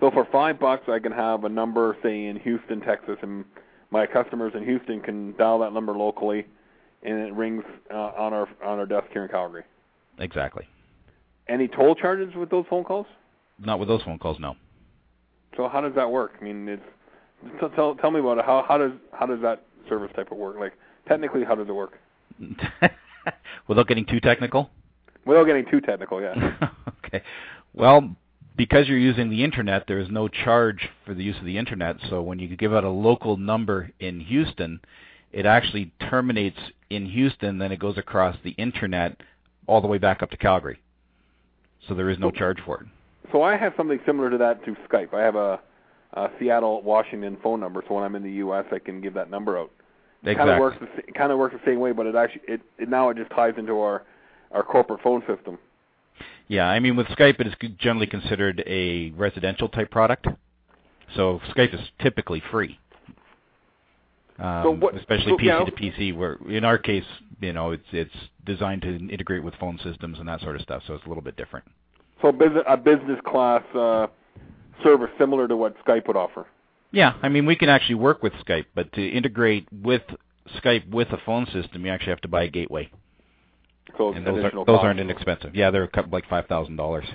So 0.00 0.10
for 0.10 0.26
five 0.32 0.58
bucks, 0.58 0.84
I 0.88 0.98
can 0.98 1.12
have 1.12 1.44
a 1.44 1.48
number, 1.48 1.96
say 2.02 2.26
in 2.26 2.38
Houston, 2.40 2.80
Texas, 2.80 3.16
and 3.22 3.44
my 3.90 4.06
customers 4.06 4.52
in 4.54 4.64
Houston 4.64 5.00
can 5.00 5.36
dial 5.36 5.58
that 5.60 5.72
number 5.72 5.92
locally, 5.92 6.46
and 7.02 7.18
it 7.18 7.34
rings 7.34 7.64
uh, 7.92 7.96
on 7.96 8.32
our 8.32 8.48
on 8.64 8.78
our 8.78 8.86
desk 8.86 9.06
here 9.12 9.22
in 9.22 9.28
Calgary. 9.28 9.64
Exactly. 10.18 10.66
Any 11.48 11.68
toll 11.68 11.94
charges 11.94 12.34
with 12.34 12.50
those 12.50 12.64
phone 12.70 12.84
calls? 12.84 13.06
Not 13.58 13.78
with 13.78 13.88
those 13.88 14.02
phone 14.02 14.18
calls, 14.18 14.38
no. 14.38 14.56
So 15.56 15.68
how 15.68 15.80
does 15.80 15.94
that 15.96 16.10
work? 16.10 16.32
I 16.40 16.44
mean, 16.44 16.68
it's 16.68 16.82
tell 17.74 17.94
tell 17.96 18.10
me 18.10 18.20
about 18.20 18.38
it. 18.38 18.44
How 18.44 18.64
how 18.66 18.78
does 18.78 18.92
how 19.12 19.26
does 19.26 19.40
that 19.42 19.64
service 19.88 20.10
type 20.14 20.30
of 20.30 20.38
work? 20.38 20.56
Like 20.58 20.72
technically, 21.08 21.44
how 21.44 21.54
does 21.54 21.68
it 21.68 21.74
work? 21.74 21.98
Without 23.68 23.86
getting 23.86 24.06
too 24.06 24.20
technical. 24.20 24.70
Without 25.26 25.44
getting 25.44 25.66
too 25.70 25.80
technical, 25.80 26.20
yeah. 26.20 26.56
okay. 27.04 27.22
Well, 27.74 28.16
because 28.56 28.88
you're 28.88 28.98
using 28.98 29.30
the 29.30 29.44
internet, 29.44 29.84
there 29.86 29.98
is 29.98 30.08
no 30.10 30.28
charge 30.28 30.88
for 31.04 31.14
the 31.14 31.22
use 31.22 31.36
of 31.38 31.44
the 31.44 31.58
internet. 31.58 31.96
So 32.08 32.22
when 32.22 32.38
you 32.38 32.56
give 32.56 32.74
out 32.74 32.84
a 32.84 32.90
local 32.90 33.36
number 33.36 33.90
in 34.00 34.20
Houston, 34.20 34.80
it 35.32 35.46
actually 35.46 35.92
terminates 36.10 36.58
in 36.88 37.06
Houston, 37.06 37.58
then 37.58 37.72
it 37.72 37.78
goes 37.78 37.96
across 37.96 38.36
the 38.42 38.50
internet 38.50 39.16
all 39.66 39.80
the 39.80 39.86
way 39.86 39.98
back 39.98 40.22
up 40.22 40.30
to 40.30 40.36
Calgary. 40.36 40.80
So 41.88 41.94
there 41.94 42.10
is 42.10 42.18
no 42.18 42.30
charge 42.30 42.58
for 42.64 42.82
it. 42.82 42.86
So 43.32 43.42
I 43.42 43.56
have 43.56 43.72
something 43.76 44.00
similar 44.04 44.30
to 44.30 44.38
that 44.38 44.64
through 44.64 44.76
Skype. 44.90 45.14
I 45.14 45.22
have 45.22 45.36
a, 45.36 45.60
a 46.14 46.28
Seattle, 46.38 46.82
Washington 46.82 47.36
phone 47.42 47.60
number, 47.60 47.82
so 47.86 47.94
when 47.94 48.04
I'm 48.04 48.16
in 48.16 48.22
the 48.22 48.32
U.S., 48.32 48.64
I 48.72 48.78
can 48.78 49.00
give 49.00 49.14
that 49.14 49.30
number 49.30 49.58
out. 49.58 49.70
It 50.22 50.36
kind 50.36 50.50
of 50.50 50.58
works. 50.58 50.76
The, 50.80 51.12
kind 51.12 51.32
of 51.32 51.38
works 51.38 51.54
the 51.54 51.70
same 51.70 51.80
way, 51.80 51.92
but 51.92 52.06
it 52.06 52.14
actually 52.14 52.42
it, 52.46 52.60
it 52.78 52.88
now 52.88 53.08
it 53.08 53.16
just 53.16 53.30
ties 53.30 53.54
into 53.56 53.80
our 53.80 54.02
our 54.52 54.62
corporate 54.62 55.00
phone 55.02 55.22
system. 55.26 55.58
Yeah, 56.48 56.68
I 56.68 56.78
mean 56.80 56.96
with 56.96 57.06
Skype, 57.08 57.40
it 57.40 57.46
is 57.46 57.54
generally 57.78 58.06
considered 58.06 58.62
a 58.66 59.10
residential 59.10 59.68
type 59.68 59.90
product. 59.90 60.26
So 61.16 61.40
Skype 61.56 61.74
is 61.74 61.80
typically 62.02 62.42
free. 62.50 62.78
Um, 64.38 64.62
So 64.62 64.70
what- 64.72 64.94
especially 64.94 65.32
so, 65.32 65.36
PC 65.38 65.44
yeah. 65.44 65.64
to 65.64 65.72
PC, 65.72 66.12
where 66.16 66.38
in 66.48 66.64
our 66.64 66.76
case, 66.76 67.04
you 67.40 67.52
know, 67.54 67.70
it's 67.70 67.86
it's 67.92 68.14
designed 68.44 68.82
to 68.82 68.88
integrate 69.08 69.42
with 69.42 69.54
phone 69.54 69.78
systems 69.78 70.18
and 70.18 70.28
that 70.28 70.40
sort 70.40 70.56
of 70.56 70.62
stuff, 70.62 70.82
so 70.86 70.94
it's 70.94 71.06
a 71.06 71.08
little 71.08 71.22
bit 71.22 71.36
different. 71.36 71.64
So 72.20 72.28
a 72.28 72.32
business 72.32 72.64
a 72.66 72.76
business 72.76 73.20
class 73.24 73.62
uh, 73.74 74.08
service 74.82 75.10
similar 75.18 75.48
to 75.48 75.56
what 75.56 75.76
Skype 75.84 76.06
would 76.06 76.16
offer. 76.16 76.46
Yeah, 76.92 77.14
I 77.22 77.28
mean 77.28 77.46
we 77.46 77.56
can 77.56 77.68
actually 77.68 77.96
work 77.96 78.22
with 78.22 78.32
Skype, 78.44 78.66
but 78.74 78.92
to 78.94 79.06
integrate 79.06 79.66
with 79.72 80.02
Skype 80.62 80.88
with 80.90 81.08
a 81.10 81.18
phone 81.24 81.46
system, 81.52 81.84
you 81.84 81.92
actually 81.92 82.10
have 82.10 82.20
to 82.22 82.28
buy 82.28 82.44
a 82.44 82.48
gateway, 82.48 82.90
So 83.96 84.12
and 84.12 84.26
those, 84.26 84.44
are, 84.44 84.64
those 84.64 84.80
aren't 84.80 85.00
inexpensive. 85.00 85.54
Yeah, 85.54 85.70
they're 85.70 85.84
a 85.84 85.88
couple, 85.88 86.10
like 86.10 86.28
five 86.28 86.46
thousand 86.46 86.76
dollars. 86.76 87.06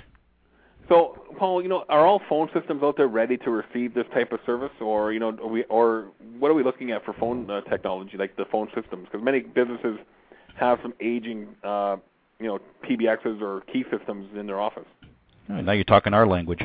So, 0.88 1.20
Paul, 1.36 1.62
you 1.62 1.68
know, 1.68 1.84
are 1.88 2.06
all 2.06 2.22
phone 2.28 2.48
systems 2.54 2.82
out 2.82 2.96
there 2.96 3.08
ready 3.08 3.36
to 3.38 3.50
receive 3.50 3.92
this 3.92 4.06
type 4.14 4.32
of 4.32 4.38
service, 4.46 4.70
or 4.80 5.12
you 5.12 5.18
know, 5.18 5.30
are 5.30 5.48
we 5.48 5.64
or 5.64 6.08
what 6.38 6.50
are 6.50 6.54
we 6.54 6.62
looking 6.62 6.92
at 6.92 7.04
for 7.04 7.12
phone 7.14 7.50
uh, 7.50 7.60
technology, 7.62 8.16
like 8.16 8.36
the 8.36 8.44
phone 8.50 8.68
systems? 8.74 9.08
Because 9.10 9.24
many 9.24 9.40
businesses 9.40 9.98
have 10.58 10.78
some 10.82 10.94
aging, 11.00 11.48
uh, 11.64 11.96
you 12.38 12.46
know, 12.46 12.60
PBXs 12.88 13.42
or 13.42 13.62
key 13.72 13.84
systems 13.90 14.28
in 14.38 14.46
their 14.46 14.60
office. 14.60 14.86
Oh, 15.48 15.60
now 15.60 15.72
you're 15.72 15.84
talking 15.84 16.12
our 16.12 16.26
language. 16.26 16.60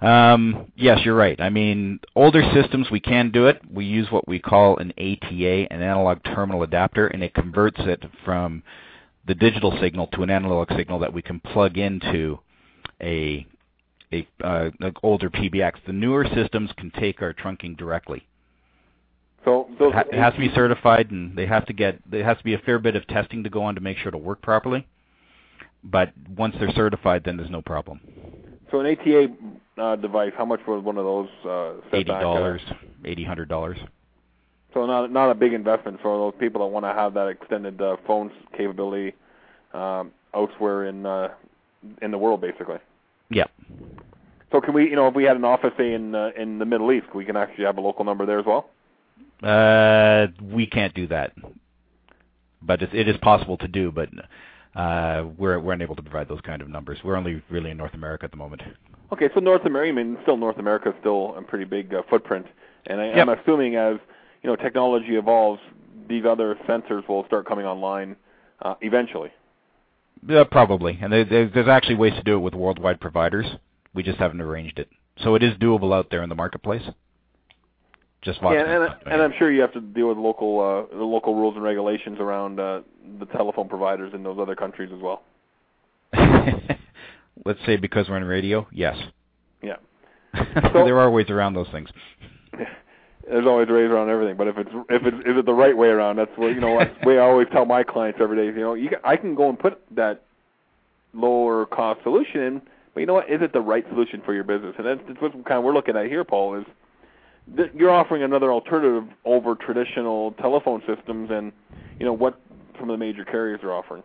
Um, 0.00 0.72
yes, 0.74 1.00
you're 1.04 1.14
right. 1.14 1.40
I 1.40 1.50
mean, 1.50 2.00
older 2.16 2.42
systems 2.52 2.90
we 2.90 3.00
can 3.00 3.30
do 3.30 3.46
it. 3.46 3.60
We 3.72 3.84
use 3.84 4.10
what 4.10 4.26
we 4.26 4.40
call 4.40 4.76
an 4.78 4.92
ATA, 4.98 5.72
an 5.72 5.82
analog 5.82 6.18
terminal 6.24 6.62
adapter, 6.64 7.06
and 7.06 7.22
it 7.22 7.34
converts 7.34 7.80
it 7.80 8.02
from 8.24 8.62
the 9.26 9.34
digital 9.34 9.76
signal 9.80 10.08
to 10.08 10.22
an 10.22 10.30
analog 10.30 10.68
signal 10.76 10.98
that 10.98 11.12
we 11.12 11.22
can 11.22 11.40
plug 11.40 11.78
into 11.78 12.38
a 13.00 13.46
a 14.12 14.28
uh, 14.42 14.70
an 14.80 14.94
older 15.02 15.30
PBX. 15.30 15.74
The 15.86 15.92
newer 15.92 16.26
systems 16.34 16.70
can 16.76 16.90
take 16.90 17.22
our 17.22 17.32
trunking 17.32 17.76
directly. 17.76 18.26
So 19.44 19.68
those 19.78 19.92
it 19.94 20.14
has 20.14 20.34
to 20.34 20.40
be 20.40 20.50
certified, 20.54 21.10
and 21.10 21.36
they 21.36 21.46
have 21.46 21.66
to 21.66 21.72
get 21.72 21.98
there 22.10 22.24
has 22.24 22.38
to 22.38 22.44
be 22.44 22.54
a 22.54 22.58
fair 22.58 22.78
bit 22.78 22.96
of 22.96 23.06
testing 23.06 23.44
to 23.44 23.50
go 23.50 23.62
on 23.62 23.74
to 23.74 23.80
make 23.80 23.98
sure 23.98 24.08
it'll 24.08 24.20
work 24.20 24.42
properly. 24.42 24.86
But 25.84 26.12
once 26.36 26.56
they're 26.58 26.72
certified, 26.72 27.22
then 27.24 27.36
there's 27.36 27.50
no 27.50 27.62
problem. 27.62 28.00
So 28.70 28.80
an 28.80 28.86
ATA 28.86 29.28
uh, 29.80 29.96
device, 29.96 30.32
how 30.36 30.44
much 30.44 30.60
was 30.66 30.82
one 30.82 30.96
of 30.98 31.04
those? 31.04 31.28
Uh, 31.44 31.96
Eighty 31.96 32.04
dollars, 32.04 32.62
eighty 33.04 33.24
hundred 33.24 33.48
dollars. 33.48 33.78
So 34.72 34.86
not 34.86 35.12
not 35.12 35.30
a 35.30 35.34
big 35.34 35.52
investment 35.52 36.00
for 36.02 36.16
those 36.18 36.40
people 36.40 36.62
that 36.62 36.72
want 36.72 36.84
to 36.84 36.92
have 36.92 37.14
that 37.14 37.28
extended 37.28 37.80
uh, 37.80 37.96
phone 38.06 38.30
capability 38.56 39.14
um, 39.72 40.10
elsewhere 40.34 40.86
in 40.86 41.06
uh, 41.06 41.28
in 42.02 42.10
the 42.10 42.18
world, 42.18 42.40
basically. 42.40 42.78
Yeah. 43.30 43.44
So 44.50 44.60
can 44.60 44.74
we, 44.74 44.88
you 44.88 44.96
know, 44.96 45.08
if 45.08 45.14
we 45.14 45.24
had 45.24 45.36
an 45.36 45.44
office 45.44 45.72
say 45.76 45.94
in 45.94 46.14
uh, 46.14 46.30
in 46.36 46.58
the 46.58 46.64
Middle 46.64 46.90
East, 46.92 47.06
we 47.14 47.24
can 47.24 47.36
actually 47.36 47.64
have 47.64 47.76
a 47.76 47.80
local 47.80 48.04
number 48.04 48.26
there 48.26 48.40
as 48.40 48.46
well. 48.46 48.70
Uh, 49.42 50.28
we 50.42 50.66
can't 50.66 50.94
do 50.94 51.06
that, 51.08 51.32
but 52.62 52.82
it, 52.82 52.94
it 52.94 53.08
is 53.08 53.16
possible 53.18 53.56
to 53.58 53.68
do. 53.68 53.92
But 53.92 54.08
uh, 54.16 54.22
we're 54.76 55.58
we're 55.60 55.72
unable 55.72 55.96
to 55.96 56.02
provide 56.02 56.28
those 56.28 56.40
kind 56.42 56.62
of 56.62 56.68
numbers. 56.68 56.98
We're 57.04 57.16
only 57.16 57.42
really 57.50 57.70
in 57.70 57.76
North 57.76 57.94
America 57.94 58.24
at 58.24 58.30
the 58.30 58.36
moment. 58.36 58.62
Okay, 59.12 59.28
so 59.34 59.40
North 59.40 59.64
America, 59.64 59.90
I 59.90 59.92
mean, 60.02 60.16
still 60.22 60.36
North 60.36 60.58
America 60.58 60.88
is 60.88 60.94
still 61.00 61.34
a 61.36 61.42
pretty 61.42 61.64
big 61.64 61.94
uh, 61.94 62.02
footprint, 62.10 62.46
and 62.86 63.00
I, 63.00 63.06
Yep. 63.08 63.16
I'm 63.18 63.28
assuming 63.38 63.76
as 63.76 63.96
you 64.42 64.50
know 64.50 64.56
technology 64.56 65.16
evolves, 65.16 65.60
these 66.08 66.24
other 66.24 66.56
sensors 66.68 67.06
will 67.08 67.24
start 67.26 67.46
coming 67.46 67.66
online 67.66 68.16
uh, 68.62 68.74
eventually. 68.80 69.30
Uh, 70.28 70.44
probably, 70.44 70.98
and 71.02 71.12
there's 71.12 71.68
actually 71.68 71.96
ways 71.96 72.14
to 72.14 72.22
do 72.22 72.34
it 72.34 72.38
with 72.40 72.54
worldwide 72.54 73.00
providers. 73.00 73.46
We 73.94 74.02
just 74.02 74.18
haven't 74.18 74.40
arranged 74.40 74.78
it, 74.78 74.88
so 75.22 75.34
it 75.34 75.42
is 75.42 75.54
doable 75.58 75.94
out 75.94 76.08
there 76.10 76.22
in 76.22 76.28
the 76.28 76.34
marketplace. 76.34 76.82
Just 78.24 78.40
Yeah, 78.42 78.48
Voxman's 78.48 78.94
and, 79.04 79.12
and. 79.12 79.22
I'm 79.22 79.34
sure 79.38 79.52
you 79.52 79.60
have 79.60 79.72
to 79.74 79.80
deal 79.80 80.08
with 80.08 80.16
local 80.16 80.60
uh, 80.60 80.96
the 80.96 81.04
local 81.04 81.34
rules 81.34 81.54
and 81.56 81.64
regulations 81.64 82.18
around 82.20 82.58
uh, 82.58 82.80
the 83.18 83.26
telephone 83.26 83.68
providers 83.68 84.12
in 84.14 84.22
those 84.22 84.38
other 84.40 84.56
countries 84.56 84.90
as 84.94 85.00
well. 85.00 85.22
Let's 87.44 87.58
say 87.66 87.76
because 87.76 88.08
we're 88.08 88.16
in 88.16 88.24
radio, 88.24 88.66
yes. 88.72 88.96
Yeah. 89.62 89.76
So, 90.72 90.84
there 90.84 90.98
are 90.98 91.10
ways 91.10 91.30
around 91.30 91.54
those 91.54 91.68
things. 91.70 91.88
There's 93.28 93.46
always 93.46 93.68
ways 93.68 93.90
around 93.90 94.10
everything, 94.10 94.36
but 94.36 94.48
if 94.48 94.58
it's 94.58 94.70
if 94.90 95.02
it's 95.04 95.16
is 95.18 95.36
it 95.38 95.46
the 95.46 95.54
right 95.54 95.76
way 95.76 95.88
around? 95.88 96.16
That's 96.16 96.30
what 96.36 96.48
you 96.48 96.60
know. 96.60 96.78
That's 96.78 96.94
the 97.00 97.08
way 97.08 97.18
I 97.18 97.22
always 97.22 97.48
tell 97.52 97.64
my 97.64 97.82
clients 97.82 98.18
every 98.20 98.36
day. 98.36 98.46
You 98.46 98.64
know, 98.64 98.74
you 98.74 98.88
can, 98.88 98.98
I 99.04 99.16
can 99.16 99.34
go 99.34 99.48
and 99.48 99.58
put 99.58 99.80
that 99.94 100.22
lower 101.12 101.66
cost 101.66 102.02
solution 102.02 102.40
in, 102.40 102.62
but 102.92 103.00
you 103.00 103.06
know 103.06 103.14
what? 103.14 103.30
Is 103.30 103.40
it 103.42 103.52
the 103.52 103.60
right 103.60 103.84
solution 103.90 104.22
for 104.24 104.34
your 104.34 104.44
business? 104.44 104.74
And 104.76 104.86
that's, 104.86 105.00
that's 105.06 105.20
what 105.20 105.32
kind 105.44 105.58
of 105.58 105.64
we're 105.64 105.72
looking 105.72 105.96
at 105.96 106.06
here, 106.06 106.24
Paul. 106.24 106.58
Is 106.58 106.66
that 107.56 107.74
you're 107.74 107.90
offering 107.90 108.22
another 108.22 108.52
alternative 108.52 109.04
over 109.24 109.54
traditional 109.54 110.32
telephone 110.32 110.82
systems, 110.86 111.30
and 111.30 111.52
you 111.98 112.06
know 112.06 112.12
what 112.12 112.40
some 112.78 112.90
of 112.90 112.94
the 112.94 113.04
major 113.04 113.24
carriers 113.24 113.60
are 113.62 113.72
offering. 113.72 114.02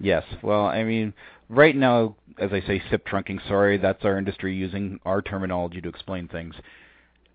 Yes. 0.00 0.22
Well, 0.42 0.64
I 0.64 0.84
mean, 0.84 1.12
right 1.48 1.74
now, 1.74 2.16
as 2.38 2.50
I 2.52 2.60
say, 2.60 2.82
SIP 2.90 3.06
trunking, 3.06 3.40
sorry, 3.48 3.78
that's 3.78 4.04
our 4.04 4.16
industry 4.16 4.54
using 4.54 5.00
our 5.04 5.22
terminology 5.22 5.80
to 5.80 5.88
explain 5.88 6.28
things. 6.28 6.54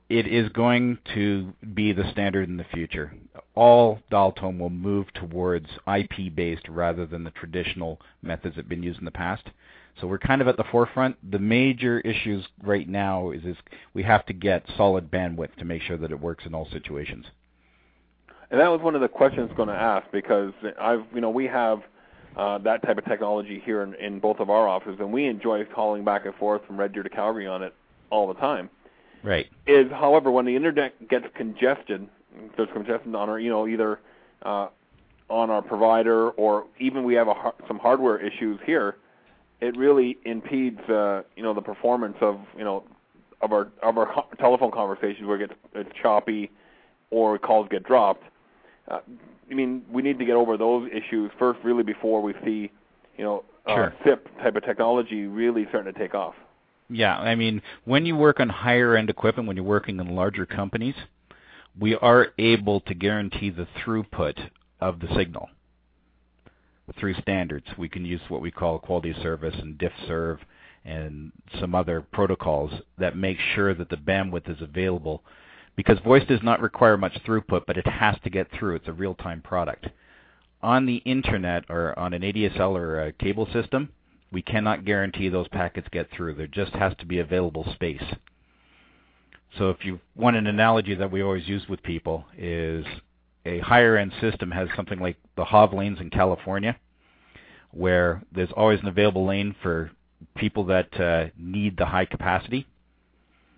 It 0.10 0.28
is 0.28 0.50
going 0.50 0.98
to 1.14 1.54
be 1.74 1.92
the 1.92 2.10
standard 2.12 2.48
in 2.48 2.58
the 2.58 2.66
future. 2.74 3.14
All 3.56 4.00
dial 4.12 4.32
tone 4.32 4.60
will 4.60 4.70
move 4.70 5.08
towards 5.14 5.68
IP 5.88 6.34
based 6.36 6.68
rather 6.70 7.06
than 7.06 7.24
the 7.24 7.32
traditional 7.32 8.00
methods 8.22 8.56
that 8.56 8.64
have 8.64 8.70
been 8.70 8.84
used 8.84 9.00
in 9.00 9.06
the 9.06 9.12
past. 9.12 9.50
So 10.02 10.08
we're 10.08 10.18
kind 10.18 10.42
of 10.42 10.48
at 10.48 10.58
the 10.58 10.64
forefront. 10.72 11.18
The 11.32 11.40
major 11.40 12.00
issues 12.00 12.46
right 12.64 12.88
now 12.88 13.32
is, 13.32 13.44
is 13.44 13.58
we 13.94 14.04
have 14.04 14.26
to 14.26 14.34
get 14.34 14.64
solid 14.76 15.12
bandwidth 15.12 15.56
to 15.58 15.66
make 15.66 15.82
sure 15.84 15.98
that 15.98 16.12
it 16.12 16.20
works 16.20 16.46
in 16.46 16.54
all 16.54 16.68
situations. 16.72 17.26
And 18.50 18.60
that 18.60 18.68
was 18.68 18.82
one 18.82 18.96
of 18.96 19.02
the 19.02 19.08
questions 19.08 19.46
I 19.46 19.54
was 19.54 19.58
going 19.58 19.70
to 19.70 19.76
ask 19.76 20.06
because 20.12 20.54
I've, 20.80 21.04
you 21.14 21.22
know, 21.22 21.30
we 21.30 21.46
have 21.46 21.82
uh, 22.36 22.58
that 22.60 22.84
type 22.84 22.98
of 22.98 23.06
technology 23.06 23.62
here 23.64 23.84
in, 23.84 23.94
in 23.96 24.20
both 24.20 24.40
of 24.40 24.50
our 24.50 24.68
offices, 24.68 24.98
and 25.00 25.12
we 25.12 25.26
enjoy 25.26 25.64
calling 25.66 26.04
back 26.04 26.26
and 26.26 26.36
forth 26.36 26.66
from 26.66 26.78
Red 26.78 26.94
Deer 26.94 27.04
to 27.04 27.10
Calgary 27.10 27.48
on 27.48 27.64
it 27.64 27.74
all 28.10 28.28
the 28.28 28.34
time. 28.36 28.70
Right. 29.24 29.48
Is, 29.68 29.90
however, 29.92 30.32
when 30.32 30.46
the 30.46 30.56
internet 30.56 31.08
gets 31.08 31.26
congested, 31.36 32.08
there's 32.58 32.70
congestion 32.74 33.16
on 33.16 33.30
our, 33.30 33.40
you 33.40 33.50
know, 33.50 33.68
either 33.68 34.00
uh, 34.42 34.68
on 35.30 35.50
our 35.50 35.62
provider 35.62 36.32
or 36.32 36.66
even 36.80 37.04
we 37.04 37.14
have 37.14 37.28
a, 37.28 37.54
some 37.68 37.80
hardware 37.80 38.18
issues 38.20 38.60
here, 38.66 38.98
it 39.62 39.78
really 39.78 40.18
impedes, 40.26 40.80
uh, 40.90 41.24
you 41.36 41.44
know, 41.44 41.54
the 41.54 41.62
performance 41.62 42.18
of, 42.22 42.40
you 42.58 42.64
know, 42.64 42.84
of 43.42 43.52
our 43.52 43.70
of 43.82 43.98
our 43.98 44.14
co- 44.14 44.28
telephone 44.40 44.72
conversations 44.72 45.28
where 45.28 45.42
it 45.42 45.50
gets 45.50 45.60
it's 45.74 45.90
choppy 46.02 46.52
or 47.12 47.38
calls 47.38 47.68
get 47.70 47.84
dropped. 47.84 48.24
Uh, 48.90 49.00
I 49.50 49.54
mean, 49.54 49.84
we 49.92 50.02
need 50.02 50.20
to 50.20 50.26
get 50.26 50.36
over 50.36 50.58
those 50.58 50.90
issues 50.92 51.32
first, 51.38 51.60
really, 51.64 51.84
before 51.84 52.22
we 52.22 52.34
see, 52.44 52.72
you 53.18 53.24
know, 53.24 53.44
uh, 53.66 53.76
Sure. 53.76 53.94
SIP 54.04 54.30
type 54.40 54.56
of 54.56 54.64
technology 54.64 55.26
really 55.26 55.66
starting 55.70 55.94
to 55.94 56.00
take 56.00 56.16
off. 56.16 56.36
Yeah, 56.90 57.18
I 57.18 57.36
mean, 57.36 57.62
when 57.86 58.06
you 58.06 58.16
work 58.16 58.40
on 58.40 58.50
higher 58.50 58.96
end 58.96 59.10
equipment, 59.10 59.48
when 59.48 59.58
you're 59.58 59.66
working 59.66 60.00
in 60.00 60.16
larger 60.16 60.46
companies, 60.46 60.96
we 61.80 61.96
are 61.96 62.28
able 62.38 62.82
to 62.82 62.94
guarantee 62.94 63.50
the 63.50 63.68
throughput 63.80 64.38
of 64.82 65.00
the 65.00 65.08
signal 65.16 65.50
through 67.00 67.14
standards. 67.16 67.66
We 67.78 67.90
can 67.90 68.06
use 68.06 68.22
what 68.30 68.42
we 68.42 68.52
call 68.52 68.80
quality 68.80 69.12
of 69.12 69.18
service 69.18 69.56
and 69.62 69.78
DiffServ 69.78 70.40
and 70.86 71.32
some 71.60 71.74
other 71.74 72.02
protocols 72.02 72.72
that 72.98 73.16
make 73.16 73.38
sure 73.56 73.74
that 73.74 73.90
the 73.90 73.98
bandwidth 73.98 74.50
is 74.50 74.62
available 74.62 75.24
because 75.76 75.98
voice 76.00 76.26
does 76.28 76.44
not 76.44 76.62
require 76.62 76.98
much 76.98 77.18
throughput, 77.26 77.66
but 77.66 77.78
it 77.78 77.88
has 77.88 78.16
to 78.24 78.30
get 78.30 78.48
through. 78.52 78.76
It's 78.76 78.88
a 78.88 78.94
real-time 78.94 79.42
product. 79.42 79.88
On 80.62 80.86
the 80.86 80.98
internet 80.98 81.64
or 81.70 81.98
on 81.98 82.14
an 82.14 82.22
ADSL 82.22 82.76
or 82.76 83.02
a 83.02 83.14
cable 83.14 83.48
system, 83.52 83.90
we 84.32 84.42
cannot 84.42 84.86
guarantee 84.86 85.30
those 85.30 85.48
packets 85.50 85.88
get 85.92 86.10
through. 86.12 86.36
There 86.36 86.48
just 86.48 86.74
has 86.74 86.94
to 87.00 87.06
be 87.06 87.20
available 87.20 87.66
space. 87.74 88.04
So 89.58 89.70
if 89.70 89.86
you 89.86 90.00
want 90.16 90.36
an 90.36 90.48
analogy 90.48 90.96
that 90.96 91.12
we 91.12 91.22
always 91.22 91.48
use 91.48 91.68
with 91.70 91.84
people 91.84 92.26
is 92.38 92.86
a 93.46 93.60
higher 93.60 93.98
end 93.98 94.14
system 94.22 94.52
has 94.52 94.70
something 94.76 95.00
like 95.00 95.18
the 95.36 95.46
HOV 95.46 95.74
lanes 95.74 96.00
in 96.00 96.10
California 96.10 96.78
where 97.72 98.22
there's 98.32 98.52
always 98.56 98.80
an 98.82 98.88
available 98.88 99.26
lane 99.26 99.56
for 99.62 99.92
people 100.36 100.66
that 100.66 101.00
uh, 101.00 101.26
need 101.38 101.76
the 101.78 101.86
high 101.86 102.06
capacity 102.06 102.68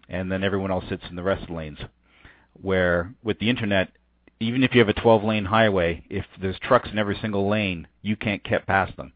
and 0.10 0.32
then 0.32 0.44
everyone 0.44 0.72
else 0.72 0.86
sits 0.90 1.04
in 1.10 1.16
the 1.16 1.24
rest 1.24 1.44
of 1.44 1.50
the 1.50 1.54
lanes. 1.54 1.80
Where 2.62 3.14
with 3.24 3.40
the 3.40 3.50
internet, 3.50 3.90
even 4.40 4.64
if 4.64 4.74
you 4.74 4.80
have 4.80 4.90
a 4.90 4.94
12 4.94 5.24
lane 5.24 5.46
highway, 5.46 6.04
if 6.10 6.26
there's 6.40 6.60
trucks 6.60 6.90
in 6.92 7.00
every 7.00 7.18
single 7.22 7.50
lane, 7.50 7.88
you 8.02 8.16
can't 8.16 8.44
get 8.44 8.68
past 8.68 8.96
them. 8.98 9.14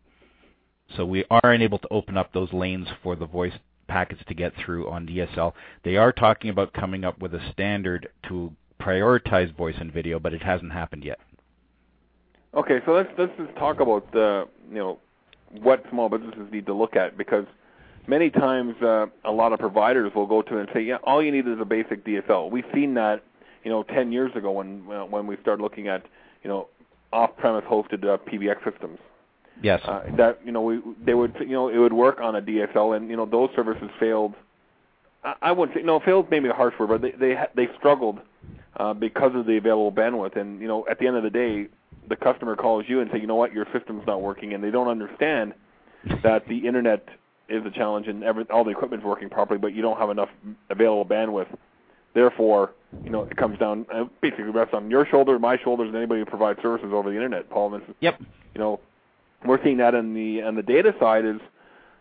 So 0.96 1.06
we 1.06 1.26
are 1.30 1.52
unable 1.52 1.80
to 1.80 1.88
open 1.92 2.18
up 2.18 2.34
those 2.34 2.52
lanes 2.52 2.88
for 3.04 3.16
the 3.16 3.26
voice 3.26 3.54
packets 3.88 4.22
to 4.28 4.34
get 4.34 4.54
through 4.56 4.90
on 4.90 5.08
DSL. 5.08 5.54
They 5.84 5.96
are 5.98 6.12
talking 6.12 6.50
about 6.50 6.74
coming 6.74 7.04
up 7.04 7.20
with 7.20 7.34
a 7.34 7.52
standard 7.52 8.10
to 8.28 8.54
prioritize 8.82 9.56
voice 9.56 9.76
and 9.80 9.92
video, 9.92 10.20
but 10.20 10.34
it 10.34 10.42
hasn't 10.42 10.72
happened 10.72 11.04
yet. 11.04 11.20
Okay, 12.54 12.80
so 12.86 12.94
let's 12.94 13.10
let's 13.18 13.32
just 13.38 13.56
talk 13.58 13.80
about 13.80 14.12
the 14.12 14.48
you 14.70 14.78
know 14.78 15.00
what 15.62 15.84
small 15.90 16.10
businesses 16.10 16.48
need 16.52 16.66
to 16.66 16.74
look 16.74 16.96
at 16.96 17.18
because 17.18 17.46
many 18.08 18.30
times 18.30 18.76
uh, 18.82 19.06
a 19.24 19.32
lot 19.32 19.54
of 19.54 19.60
providers 19.60 20.12
will 20.16 20.26
go 20.26 20.42
to 20.42 20.58
and 20.58 20.68
say, 20.74 20.82
yeah, 20.82 20.98
all 21.04 21.24
you 21.24 21.32
need 21.32 21.48
is 21.48 21.60
a 21.60 21.66
basic 21.66 22.04
DSL. 22.06 22.50
We've 22.50 22.66
seen 22.74 22.96
that 22.96 23.24
you 23.64 23.70
know 23.70 23.84
10 23.84 24.12
years 24.12 24.32
ago 24.36 24.52
when 24.52 24.84
uh, 24.92 25.06
when 25.06 25.28
we 25.28 25.38
started 25.42 25.62
looking 25.62 25.88
at 25.88 26.06
you 26.44 26.50
know 26.50 26.68
off-premise 27.14 27.66
hosted 27.66 28.04
uh, 28.06 28.18
PBX 28.18 28.64
systems. 28.70 29.00
Yes. 29.62 29.82
Uh, 29.84 30.02
that 30.18 30.40
you 30.44 30.52
know 30.52 30.62
we 30.62 30.80
they 31.06 31.14
would 31.14 31.36
you 31.40 31.54
know 31.54 31.70
it 31.70 31.78
would 31.78 31.94
work 31.94 32.20
on 32.20 32.36
a 32.36 32.42
DSL 32.42 32.96
and 32.98 33.10
you 33.10 33.18
know 33.18 33.26
those 33.26 33.50
services 33.56 33.90
failed. 34.00 34.34
I, 35.24 35.36
I 35.42 35.52
wouldn't 35.52 35.78
say 35.78 35.84
no 35.84 36.00
failed 36.00 36.32
maybe 36.32 36.50
a 36.50 36.54
harsh 36.54 36.74
word, 36.80 36.90
but 36.90 37.02
they 37.02 37.12
they 37.12 37.36
they 37.56 37.68
struggled 37.78 38.20
uh, 38.80 38.94
because 38.94 39.36
of 39.36 39.46
the 39.46 39.58
available 39.58 39.92
bandwidth. 39.92 40.36
And 40.36 40.60
you 40.62 40.68
know 40.68 40.86
at 40.90 41.00
the 41.00 41.08
end 41.08 41.18
of 41.18 41.24
the 41.24 41.30
day, 41.30 41.68
the 42.08 42.16
customer 42.16 42.56
calls 42.56 42.86
you 42.88 43.02
and 43.02 43.12
say, 43.12 43.20
you 43.20 43.28
know 43.28 43.36
what, 43.36 43.54
your 43.54 43.68
system's 43.74 44.06
not 44.08 44.22
working, 44.22 44.54
and 44.54 44.64
they 44.64 44.72
don't 44.72 44.88
understand 44.88 45.54
that 46.24 46.48
the 46.48 46.66
internet 46.66 47.08
is 47.50 47.66
a 47.66 47.72
challenge 47.72 48.08
and 48.08 48.24
every, 48.24 48.46
all 48.50 48.64
the 48.64 48.70
equipment's 48.70 49.06
working 49.06 49.30
properly, 49.30 49.60
but 49.60 49.74
you 49.74 49.82
don't 49.82 49.98
have 49.98 50.10
enough 50.10 50.30
available 50.70 51.06
bandwidth. 51.06 51.48
Therefore, 52.14 52.72
you 53.04 53.10
know 53.12 53.24
it 53.24 53.36
comes 53.38 53.60
down 53.60 53.86
uh, 53.94 54.06
basically 54.22 54.46
rests 54.46 54.74
on 54.74 54.90
your 54.90 55.06
shoulder, 55.06 55.38
my 55.38 55.58
shoulders, 55.58 55.88
and 55.88 55.96
anybody 55.96 56.22
who 56.22 56.26
provides 56.26 56.60
services 56.62 56.90
over 56.92 57.10
the 57.10 57.16
internet. 57.16 57.50
Paul, 57.50 57.70
this 57.72 57.82
is, 57.88 57.96
Yep. 58.00 58.22
you 58.56 58.60
know 58.60 58.80
we're 59.46 59.64
seeing 59.64 59.78
that 59.78 59.94
on 59.96 60.14
the 60.14 60.42
on 60.42 60.56
the 60.56 60.64
data 60.64 60.94
side 61.00 61.26
is 61.26 61.40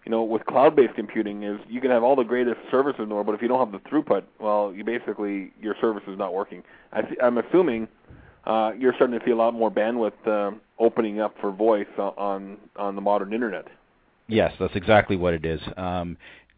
you 0.08 0.12
know 0.12 0.22
with 0.22 0.46
cloud-based 0.46 0.94
computing 0.94 1.42
is 1.42 1.60
you 1.68 1.82
can 1.82 1.90
have 1.90 2.02
all 2.02 2.16
the 2.16 2.24
greatest 2.24 2.56
services 2.70 3.00
in 3.02 3.10
the 3.10 3.14
world, 3.14 3.26
but 3.26 3.34
if 3.34 3.42
you 3.42 3.48
don't 3.48 3.60
have 3.60 3.70
the 3.70 3.90
throughput, 3.90 4.22
well, 4.40 4.72
you 4.74 4.82
basically 4.82 5.52
your 5.60 5.74
service 5.82 6.02
is 6.08 6.16
not 6.16 6.32
working. 6.32 6.62
I 6.94 7.02
th- 7.02 7.18
I'm 7.22 7.36
assuming 7.36 7.88
uh, 8.46 8.72
you're 8.78 8.94
starting 8.94 9.18
to 9.18 9.24
see 9.26 9.32
a 9.32 9.36
lot 9.36 9.52
more 9.52 9.70
bandwidth 9.70 10.26
um, 10.26 10.62
opening 10.78 11.20
up 11.20 11.34
for 11.42 11.52
voice 11.52 11.86
on 11.98 12.56
on 12.76 12.94
the 12.94 13.02
modern 13.02 13.34
internet. 13.34 13.66
Yes, 14.28 14.54
that's 14.58 14.74
exactly 14.76 15.16
what 15.16 15.34
it 15.34 15.44
is. 15.44 15.60
Um, 15.76 16.16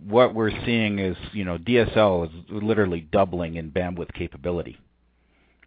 what 0.08 0.32
we're 0.32 0.52
seeing 0.64 1.00
is, 1.00 1.16
you 1.32 1.44
know, 1.44 1.58
DSL 1.58 2.26
is 2.26 2.32
literally 2.50 3.00
doubling 3.00 3.56
in 3.56 3.72
bandwidth 3.72 4.14
capability. 4.14 4.78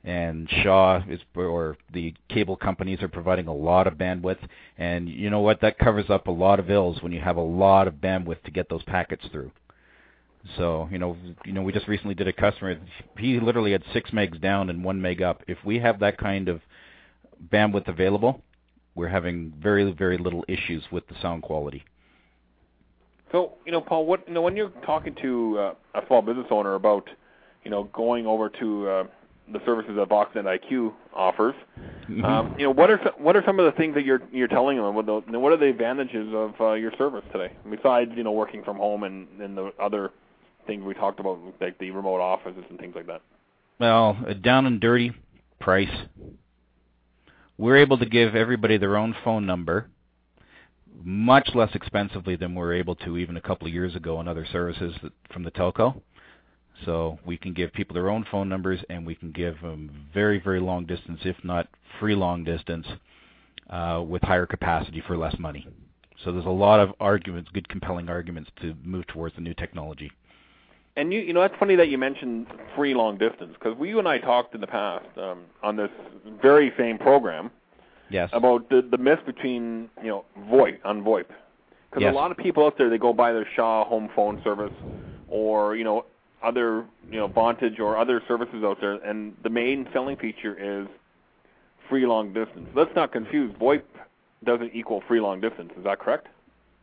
And 0.03 0.49
Shaw 0.63 1.01
is 1.07 1.19
or 1.35 1.77
the 1.93 2.13
cable 2.29 2.57
companies 2.57 3.01
are 3.01 3.07
providing 3.07 3.47
a 3.47 3.53
lot 3.53 3.87
of 3.87 3.93
bandwidth, 3.93 4.39
and 4.77 5.07
you 5.07 5.29
know 5.29 5.39
what? 5.39 5.61
That 5.61 5.77
covers 5.79 6.09
up 6.09 6.27
a 6.27 6.31
lot 6.31 6.59
of 6.59 6.69
ills 6.69 7.01
when 7.01 7.11
you 7.11 7.21
have 7.21 7.37
a 7.37 7.41
lot 7.41 7.87
of 7.87 7.95
bandwidth 7.95 8.43
to 8.43 8.51
get 8.51 8.69
those 8.69 8.83
packets 8.83 9.23
through. 9.31 9.51
So 10.57 10.89
you 10.91 10.97
know, 10.97 11.15
you 11.45 11.53
know, 11.53 11.61
we 11.61 11.71
just 11.71 11.87
recently 11.87 12.15
did 12.15 12.27
a 12.27 12.33
customer. 12.33 12.77
He 13.17 13.39
literally 13.39 13.71
had 13.71 13.83
six 13.93 14.11
megs 14.11 14.41
down 14.41 14.69
and 14.69 14.83
one 14.83 15.01
meg 15.01 15.21
up. 15.21 15.41
If 15.47 15.57
we 15.63 15.79
have 15.79 15.99
that 15.99 16.17
kind 16.17 16.49
of 16.49 16.61
bandwidth 17.51 17.87
available, 17.87 18.41
we're 18.95 19.07
having 19.07 19.53
very 19.61 19.89
very 19.93 20.17
little 20.17 20.43
issues 20.49 20.83
with 20.91 21.07
the 21.07 21.15
sound 21.21 21.43
quality. 21.43 21.85
So 23.31 23.53
you 23.65 23.71
know, 23.71 23.79
Paul, 23.79 24.05
what 24.05 24.27
you 24.27 24.33
know 24.33 24.41
when 24.41 24.57
you're 24.57 24.73
talking 24.85 25.15
to 25.21 25.59
uh, 25.59 25.73
a 25.95 26.05
small 26.07 26.21
business 26.21 26.47
owner 26.51 26.75
about 26.75 27.09
you 27.63 27.71
know 27.71 27.85
going 27.85 28.27
over 28.27 28.49
to 28.49 28.89
uh, 28.89 29.03
the 29.51 29.59
services 29.65 29.95
that 29.97 30.09
Voxnet 30.09 30.45
IQ 30.45 30.93
offers, 31.13 31.55
mm-hmm. 32.09 32.23
um, 32.23 32.55
you 32.57 32.65
know 32.65 32.71
what 32.71 32.89
are 32.89 32.97
what 33.17 33.35
are 33.35 33.43
some 33.45 33.59
of 33.59 33.65
the 33.65 33.77
things 33.77 33.95
that 33.95 34.05
you're 34.05 34.21
you're 34.31 34.47
telling 34.47 34.77
them? 34.77 34.95
What, 34.95 35.05
the, 35.05 35.39
what 35.39 35.51
are 35.51 35.57
the 35.57 35.67
advantages 35.67 36.33
of 36.33 36.53
uh, 36.59 36.73
your 36.73 36.91
service 36.97 37.23
today 37.31 37.53
besides 37.69 38.11
you 38.15 38.23
know 38.23 38.31
working 38.31 38.63
from 38.63 38.77
home 38.77 39.03
and, 39.03 39.27
and 39.41 39.57
the 39.57 39.71
other 39.81 40.11
things 40.65 40.83
we 40.83 40.93
talked 40.93 41.19
about 41.19 41.39
like 41.59 41.77
the 41.79 41.91
remote 41.91 42.21
offices 42.21 42.63
and 42.69 42.79
things 42.79 42.95
like 42.95 43.07
that? 43.07 43.21
Well, 43.79 44.17
down 44.41 44.65
and 44.65 44.79
dirty 44.79 45.11
price. 45.59 45.89
We're 47.57 47.77
able 47.77 47.97
to 47.99 48.05
give 48.05 48.35
everybody 48.35 48.77
their 48.77 48.97
own 48.97 49.15
phone 49.23 49.45
number 49.45 49.89
much 51.03 51.49
less 51.53 51.73
expensively 51.73 52.35
than 52.35 52.53
we 52.53 52.61
were 52.61 52.73
able 52.73 52.95
to 52.95 53.17
even 53.17 53.37
a 53.37 53.41
couple 53.41 53.67
of 53.67 53.73
years 53.73 53.95
ago 53.95 54.17
on 54.17 54.27
other 54.27 54.45
services 54.51 54.93
that, 55.01 55.11
from 55.31 55.43
the 55.43 55.51
telco. 55.51 56.01
So 56.85 57.19
we 57.25 57.37
can 57.37 57.53
give 57.53 57.71
people 57.73 57.93
their 57.93 58.09
own 58.09 58.25
phone 58.31 58.49
numbers, 58.49 58.79
and 58.89 59.05
we 59.05 59.15
can 59.15 59.31
give 59.31 59.59
them 59.61 60.07
very, 60.13 60.39
very 60.39 60.59
long 60.59 60.85
distance, 60.85 61.19
if 61.23 61.35
not 61.43 61.67
free 61.99 62.15
long 62.15 62.43
distance, 62.43 62.85
uh, 63.69 64.03
with 64.07 64.21
higher 64.21 64.45
capacity 64.45 65.01
for 65.05 65.17
less 65.17 65.37
money. 65.39 65.67
So 66.23 66.31
there's 66.31 66.45
a 66.45 66.49
lot 66.49 66.79
of 66.79 66.93
arguments, 66.99 67.49
good 67.53 67.67
compelling 67.69 68.09
arguments 68.09 68.49
to 68.61 68.75
move 68.83 69.07
towards 69.07 69.35
the 69.35 69.41
new 69.41 69.53
technology. 69.53 70.11
And 70.95 71.11
you, 71.11 71.21
you 71.21 71.33
know, 71.33 71.41
that's 71.41 71.55
funny 71.59 71.75
that 71.75 71.89
you 71.89 71.97
mentioned 71.97 72.47
free 72.75 72.93
long 72.93 73.17
distance 73.17 73.53
because 73.53 73.75
we, 73.77 73.89
you 73.89 73.99
and 73.99 74.07
I 74.07 74.19
talked 74.19 74.53
in 74.53 74.61
the 74.61 74.67
past 74.67 75.05
um, 75.17 75.45
on 75.63 75.75
this 75.75 75.89
very 76.41 76.71
same 76.77 76.99
program 76.99 77.49
Yes. 78.13 78.29
About 78.31 78.69
the 78.69 78.87
the 78.89 78.97
myth 78.97 79.19
between 79.25 79.89
you 80.01 80.09
know 80.09 80.25
VoIP 80.47 80.77
on 80.85 81.03
VoIP, 81.03 81.25
because 81.89 82.01
yes. 82.01 82.11
a 82.11 82.15
lot 82.15 82.29
of 82.29 82.37
people 82.37 82.63
out 82.63 82.77
there 82.77 82.87
they 82.87 82.99
go 82.99 83.11
buy 83.11 83.33
their 83.33 83.47
Shaw 83.55 83.85
home 83.85 84.07
phone 84.15 84.39
service, 84.43 84.73
or 85.27 85.75
you 85.75 85.83
know 85.83 86.05
other 86.43 86.85
you 87.09 87.17
know 87.17 87.27
Vonage 87.27 87.79
or 87.79 87.97
other 87.97 88.21
services 88.27 88.63
out 88.63 88.77
there, 88.81 88.93
and 88.93 89.35
the 89.43 89.49
main 89.49 89.87
selling 89.93 90.17
feature 90.17 90.81
is 90.81 90.87
free 91.89 92.05
long 92.05 92.33
distance. 92.33 92.67
Let's 92.75 92.91
not 92.95 93.11
confuse 93.11 93.53
VoIP 93.53 93.83
doesn't 94.43 94.71
equal 94.73 95.03
free 95.07 95.19
long 95.19 95.41
distance. 95.41 95.71
Is 95.77 95.83
that 95.83 95.99
correct? 95.99 96.27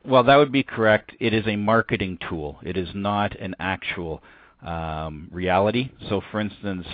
Well, 0.05 0.23
that 0.25 0.37
would 0.37 0.53
be 0.53 0.63
correct. 0.63 1.13
It 1.21 1.35
is 1.35 1.47
a 1.47 1.57
marketing 1.57 2.19
tool. 2.29 2.59
It 2.63 2.77
is 2.77 2.89
not 2.95 3.39
an 3.39 3.55
actual 3.61 4.23
um, 4.63 5.29
reality. 5.31 5.91
So, 6.09 6.23
for 6.31 6.41
instance, 6.41 6.87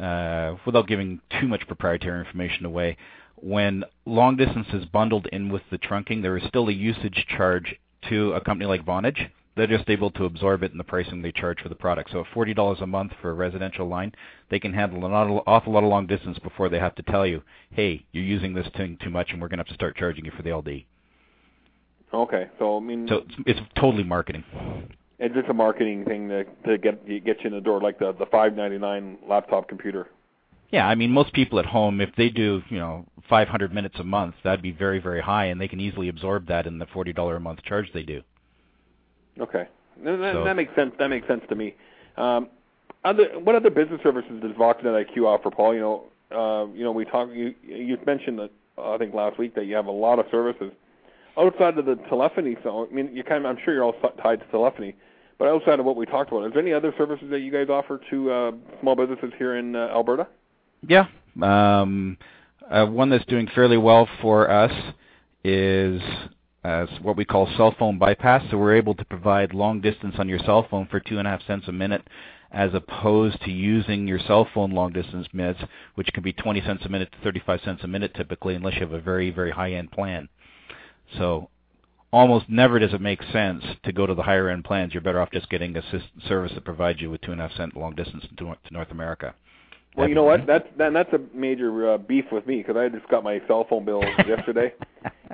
uh, 0.00 0.56
without 0.66 0.88
giving 0.88 1.20
too 1.40 1.46
much 1.46 1.66
proprietary 1.66 2.18
information 2.18 2.64
away, 2.64 2.96
when 3.36 3.84
long 4.04 4.36
distance 4.36 4.66
is 4.72 4.84
bundled 4.86 5.26
in 5.32 5.48
with 5.48 5.62
the 5.70 5.78
trunking, 5.78 6.22
there 6.22 6.36
is 6.36 6.42
still 6.48 6.68
a 6.68 6.72
usage 6.72 7.24
charge 7.36 7.76
to 8.08 8.32
a 8.32 8.40
company 8.40 8.66
like 8.66 8.84
Vonage. 8.84 9.30
They're 9.56 9.66
just 9.66 9.90
able 9.90 10.10
to 10.12 10.24
absorb 10.24 10.62
it 10.62 10.72
in 10.72 10.78
the 10.78 10.84
pricing 10.84 11.22
they 11.22 11.32
charge 11.32 11.60
for 11.60 11.68
the 11.68 11.74
product. 11.74 12.10
So, 12.12 12.24
forty 12.32 12.54
dollars 12.54 12.78
a 12.80 12.86
month 12.86 13.12
for 13.20 13.30
a 13.30 13.34
residential 13.34 13.88
line, 13.88 14.12
they 14.48 14.60
can 14.60 14.72
handle 14.72 15.04
an 15.04 15.12
awful 15.46 15.72
lot 15.72 15.82
of 15.82 15.90
long 15.90 16.06
distance 16.06 16.38
before 16.38 16.68
they 16.68 16.78
have 16.78 16.94
to 16.96 17.02
tell 17.02 17.26
you, 17.26 17.42
"Hey, 17.70 18.04
you're 18.12 18.24
using 18.24 18.54
this 18.54 18.68
thing 18.76 18.96
too 19.02 19.10
much, 19.10 19.32
and 19.32 19.40
we're 19.40 19.48
going 19.48 19.58
to 19.58 19.62
have 19.62 19.68
to 19.68 19.74
start 19.74 19.96
charging 19.96 20.24
you 20.24 20.30
for 20.30 20.42
the 20.42 20.52
LD." 20.52 20.86
Okay, 22.12 22.48
so 22.58 22.76
I 22.76 22.80
mean, 22.80 23.06
so 23.08 23.16
it's, 23.18 23.34
it's 23.46 23.60
totally 23.76 24.04
marketing. 24.04 24.44
It's 25.18 25.34
just 25.34 25.48
a 25.48 25.54
marketing 25.54 26.04
thing 26.04 26.28
to 26.28 26.44
to 26.66 26.78
get 26.78 27.06
get 27.06 27.40
you 27.40 27.48
in 27.48 27.52
the 27.52 27.60
door, 27.60 27.80
like 27.80 27.98
the 27.98 28.12
the 28.12 28.26
five 28.26 28.54
ninety 28.54 28.78
nine 28.78 29.18
laptop 29.28 29.68
computer. 29.68 30.08
Yeah, 30.70 30.86
I 30.86 30.94
mean, 30.94 31.10
most 31.10 31.32
people 31.32 31.58
at 31.58 31.66
home, 31.66 32.00
if 32.00 32.10
they 32.16 32.28
do, 32.28 32.62
you 32.68 32.78
know, 32.78 33.04
500 33.28 33.74
minutes 33.74 33.96
a 33.98 34.04
month, 34.04 34.36
that'd 34.44 34.62
be 34.62 34.70
very, 34.70 35.00
very 35.00 35.20
high, 35.20 35.46
and 35.46 35.60
they 35.60 35.66
can 35.66 35.80
easily 35.80 36.08
absorb 36.08 36.46
that 36.46 36.66
in 36.66 36.78
the 36.78 36.86
$40 36.86 37.36
a 37.36 37.40
month 37.40 37.62
charge 37.64 37.90
they 37.92 38.04
do. 38.04 38.22
Okay, 39.38 39.66
that, 40.04 40.32
so, 40.34 40.44
that 40.44 40.56
makes 40.56 40.74
sense. 40.74 40.92
That 40.98 41.08
makes 41.08 41.26
sense 41.26 41.42
to 41.48 41.54
me. 41.54 41.74
Um, 42.16 42.48
other, 43.04 43.38
what 43.38 43.54
other 43.54 43.70
business 43.70 44.00
services 44.02 44.40
does 44.42 44.52
Voxnet 44.52 44.84
IQ 44.84 45.24
offer, 45.24 45.50
Paul? 45.50 45.74
You 45.74 45.80
know, 45.80 46.04
uh, 46.30 46.66
you 46.72 46.84
know, 46.84 46.92
we 46.92 47.04
talk. 47.04 47.28
You 47.32 47.54
you 47.62 47.98
mentioned 48.06 48.38
that 48.38 48.50
uh, 48.76 48.94
I 48.94 48.98
think 48.98 49.14
last 49.14 49.38
week 49.38 49.54
that 49.54 49.64
you 49.66 49.74
have 49.74 49.86
a 49.86 49.92
lot 49.92 50.18
of 50.18 50.26
services 50.30 50.72
outside 51.38 51.78
of 51.78 51.86
the 51.86 51.96
telephony. 52.08 52.56
So 52.62 52.86
I 52.90 52.94
mean, 52.94 53.14
you 53.14 53.24
kind 53.24 53.44
of, 53.44 53.50
I'm 53.50 53.62
sure 53.64 53.74
you're 53.74 53.84
all 53.84 53.94
tied 54.22 54.40
to 54.40 54.46
telephony. 54.46 54.94
But 55.38 55.48
outside 55.48 55.80
of 55.80 55.86
what 55.86 55.96
we 55.96 56.04
talked 56.04 56.30
about, 56.30 56.44
is 56.44 56.52
there 56.52 56.60
any 56.60 56.74
other 56.74 56.92
services 56.98 57.30
that 57.30 57.40
you 57.40 57.50
guys 57.50 57.68
offer 57.70 57.98
to 58.10 58.30
uh, 58.30 58.52
small 58.82 58.94
businesses 58.94 59.32
here 59.38 59.56
in 59.56 59.74
uh, 59.74 59.88
Alberta? 59.88 60.28
Yeah. 60.86 61.06
Um, 61.40 62.18
uh, 62.70 62.84
one 62.84 63.08
that's 63.08 63.24
doing 63.24 63.48
fairly 63.54 63.78
well 63.78 64.06
for 64.20 64.50
us 64.50 64.72
is 65.42 66.02
uh, 66.64 66.86
what 67.02 67.16
we 67.16 67.24
call 67.24 67.48
cell 67.56 67.74
phone 67.78 67.98
bypass. 67.98 68.44
So 68.50 68.58
we're 68.58 68.76
able 68.76 68.94
to 68.94 69.04
provide 69.04 69.54
long 69.54 69.80
distance 69.80 70.14
on 70.18 70.28
your 70.28 70.38
cell 70.40 70.66
phone 70.70 70.86
for 70.90 71.00
two 71.00 71.18
and 71.18 71.26
a 71.26 71.30
half 71.30 71.46
cents 71.46 71.68
a 71.68 71.72
minute, 71.72 72.02
as 72.52 72.74
opposed 72.74 73.40
to 73.42 73.50
using 73.50 74.06
your 74.06 74.18
cell 74.18 74.46
phone 74.52 74.70
long 74.70 74.92
distance 74.92 75.26
minutes, 75.32 75.60
which 75.94 76.12
can 76.12 76.22
be 76.22 76.32
20 76.32 76.60
cents 76.62 76.84
a 76.84 76.88
minute 76.88 77.10
to 77.12 77.18
35 77.22 77.60
cents 77.64 77.84
a 77.84 77.88
minute 77.88 78.14
typically, 78.14 78.54
unless 78.54 78.74
you 78.74 78.80
have 78.80 78.92
a 78.92 79.00
very 79.00 79.30
very 79.30 79.50
high 79.50 79.72
end 79.72 79.90
plan. 79.90 80.28
So 81.18 81.48
almost 82.12 82.48
never 82.48 82.78
does 82.78 82.92
it 82.92 83.00
make 83.00 83.22
sense 83.32 83.64
to 83.84 83.92
go 83.92 84.06
to 84.06 84.14
the 84.14 84.22
higher 84.22 84.48
end 84.48 84.64
plans. 84.64 84.92
You're 84.92 85.00
better 85.00 85.20
off 85.20 85.30
just 85.32 85.48
getting 85.48 85.76
a 85.76 85.82
service 86.28 86.52
that 86.54 86.64
provides 86.64 87.00
you 87.00 87.10
with 87.10 87.20
two 87.20 87.32
and 87.32 87.40
a 87.40 87.48
half 87.48 87.56
cent 87.56 87.76
long 87.76 87.94
distance 87.94 88.24
to 88.36 88.56
North 88.70 88.90
America. 88.90 89.34
Well, 89.96 90.08
you 90.08 90.14
know 90.14 90.22
what? 90.22 90.46
That's 90.46 90.66
then 90.78 90.92
that's 90.92 91.12
a 91.12 91.20
major 91.34 91.94
uh, 91.94 91.98
beef 91.98 92.26
with 92.30 92.46
me 92.46 92.58
because 92.58 92.76
I 92.76 92.88
just 92.88 93.08
got 93.08 93.24
my 93.24 93.40
cell 93.48 93.66
phone 93.68 93.84
bill 93.84 94.02
yesterday, 94.26 94.72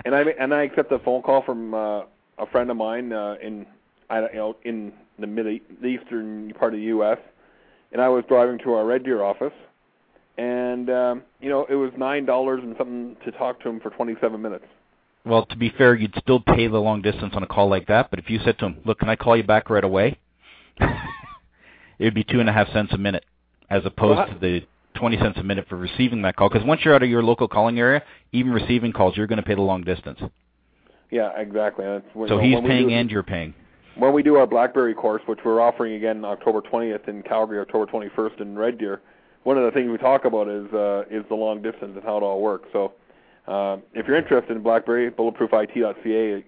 and 0.05 0.15
I 0.15 0.23
and 0.23 0.55
I 0.55 0.63
accepted 0.63 1.01
a 1.01 1.05
phone 1.05 1.23
call 1.23 1.43
from 1.43 1.75
uh, 1.75 2.01
a 2.39 2.47
friend 2.51 2.71
of 2.71 2.77
mine 2.77 3.13
uh, 3.13 3.37
in 3.43 3.67
I 4.09 4.21
you 4.21 4.35
know 4.35 4.57
in 4.65 4.93
the 5.19 5.27
mid 5.27 5.47
the 5.83 5.87
eastern 5.87 6.53
part 6.59 6.73
of 6.73 6.81
the 6.81 6.87
U.S. 6.87 7.19
And 7.93 8.01
I 8.01 8.09
was 8.09 8.25
driving 8.29 8.59
to 8.65 8.73
our 8.73 8.85
Red 8.85 9.05
Deer 9.05 9.23
office, 9.23 9.53
and 10.39 10.89
um, 10.89 11.23
you 11.41 11.51
know 11.51 11.67
it 11.69 11.75
was 11.75 11.93
nine 11.99 12.25
dollars 12.25 12.61
and 12.63 12.75
something 12.79 13.17
to 13.27 13.33
talk 13.33 13.61
to 13.61 13.69
him 13.69 13.79
for 13.81 13.91
27 13.91 14.41
minutes. 14.41 14.65
Well, 15.27 15.45
to 15.47 15.57
be 15.57 15.71
fair, 15.77 15.95
you'd 15.95 16.15
still 16.19 16.41
pay 16.41 16.67
the 16.69 16.79
long 16.79 17.03
distance 17.03 17.35
on 17.35 17.43
a 17.43 17.47
call 17.47 17.69
like 17.69 17.89
that. 17.89 18.11
But 18.11 18.21
if 18.21 18.31
you 18.31 18.39
said 18.43 18.59
to 18.61 18.67
him, 18.67 18.79
"Look, 18.87 19.01
can 19.01 19.11
I 19.11 19.17
call 19.17 19.37
you 19.37 19.45
back 19.45 19.69
right 19.69 19.85
away?" 19.85 20.19
it 20.81 22.05
would 22.05 22.15
be 22.15 22.25
two 22.25 22.41
and 22.41 22.49
a 22.49 22.53
half 22.53 22.73
cents 22.73 22.93
a 22.95 22.99
minute 22.99 23.25
as 23.71 23.83
opposed 23.85 24.19
well, 24.19 24.27
to 24.29 24.39
the 24.39 24.63
20 24.95 25.19
cents 25.19 25.39
a 25.39 25.43
minute 25.43 25.67
for 25.69 25.77
receiving 25.77 26.23
that 26.23 26.37
call. 26.37 26.49
Because 26.49 26.67
once 26.67 26.83
you're 26.85 26.95
out 26.95 27.03
of 27.03 27.09
your 27.09 27.23
local 27.23 27.49
calling 27.49 27.79
area, 27.79 28.03
even 28.33 28.53
receiving 28.53 28.93
calls, 28.93 29.17
you're 29.17 29.27
going 29.27 29.39
to 29.39 29.43
pay 29.43 29.55
the 29.55 29.61
long 29.61 29.83
distance. 29.83 30.21
Yeah, 31.11 31.39
exactly. 31.39 31.85
When, 32.15 32.29
so 32.29 32.39
he's 32.39 32.59
paying 32.61 32.89
do, 32.89 32.95
and 32.95 33.11
you're 33.11 33.23
paying. 33.23 33.55
When 33.97 34.13
we 34.13 34.23
do 34.23 34.37
our 34.37 34.47
BlackBerry 34.47 34.95
course, 34.95 35.23
which 35.27 35.39
we're 35.45 35.61
offering 35.61 35.95
again 35.95 36.25
October 36.25 36.61
20th 36.61 37.09
in 37.09 37.23
Calgary, 37.23 37.61
October 37.61 37.87
21st 37.87 38.41
in 38.41 38.59
Red 38.59 38.79
Deer, 38.79 39.01
one 39.45 39.57
of 39.57 39.65
the 39.65 39.71
things 39.71 39.91
we 39.91 39.99
talk 39.99 40.25
about 40.25 40.49
is 40.49 40.67
uh, 40.75 41.05
is 41.09 41.25
the 41.29 41.35
long 41.35 41.63
distance 41.63 41.93
and 41.95 42.03
how 42.03 42.17
it 42.17 42.23
all 42.23 42.41
works. 42.41 42.69
So 42.73 42.95
uh, 43.47 43.77
if 43.95 44.07
you're 44.07 44.17
interested 44.17 44.57
in 44.57 44.63
BlackBerry, 44.63 45.11
bulletproofit.ca, 45.11 46.45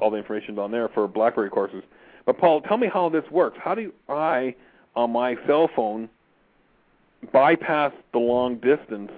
all 0.00 0.10
the 0.10 0.16
information's 0.16 0.58
on 0.58 0.72
there 0.72 0.88
for 0.88 1.06
BlackBerry 1.06 1.48
courses. 1.48 1.84
But 2.26 2.38
Paul, 2.38 2.60
tell 2.62 2.76
me 2.76 2.88
how 2.92 3.08
this 3.08 3.24
works. 3.30 3.56
How 3.62 3.74
do 3.74 3.92
I, 4.08 4.56
on 4.96 5.12
my 5.12 5.36
cell 5.46 5.70
phone, 5.74 6.08
bypass 7.32 7.92
the 8.12 8.18
long 8.18 8.56
distance 8.56 9.10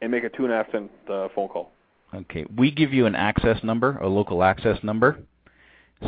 and 0.00 0.10
make 0.10 0.24
a 0.24 0.28
two 0.28 0.44
and 0.44 0.52
a 0.52 0.56
half 0.56 0.70
cent 0.72 0.90
uh, 1.10 1.28
phone 1.34 1.48
call. 1.48 1.72
Okay, 2.14 2.44
we 2.56 2.70
give 2.70 2.92
you 2.92 3.06
an 3.06 3.14
access 3.14 3.62
number, 3.62 3.96
a 3.98 4.08
local 4.08 4.42
access 4.42 4.78
number. 4.82 5.18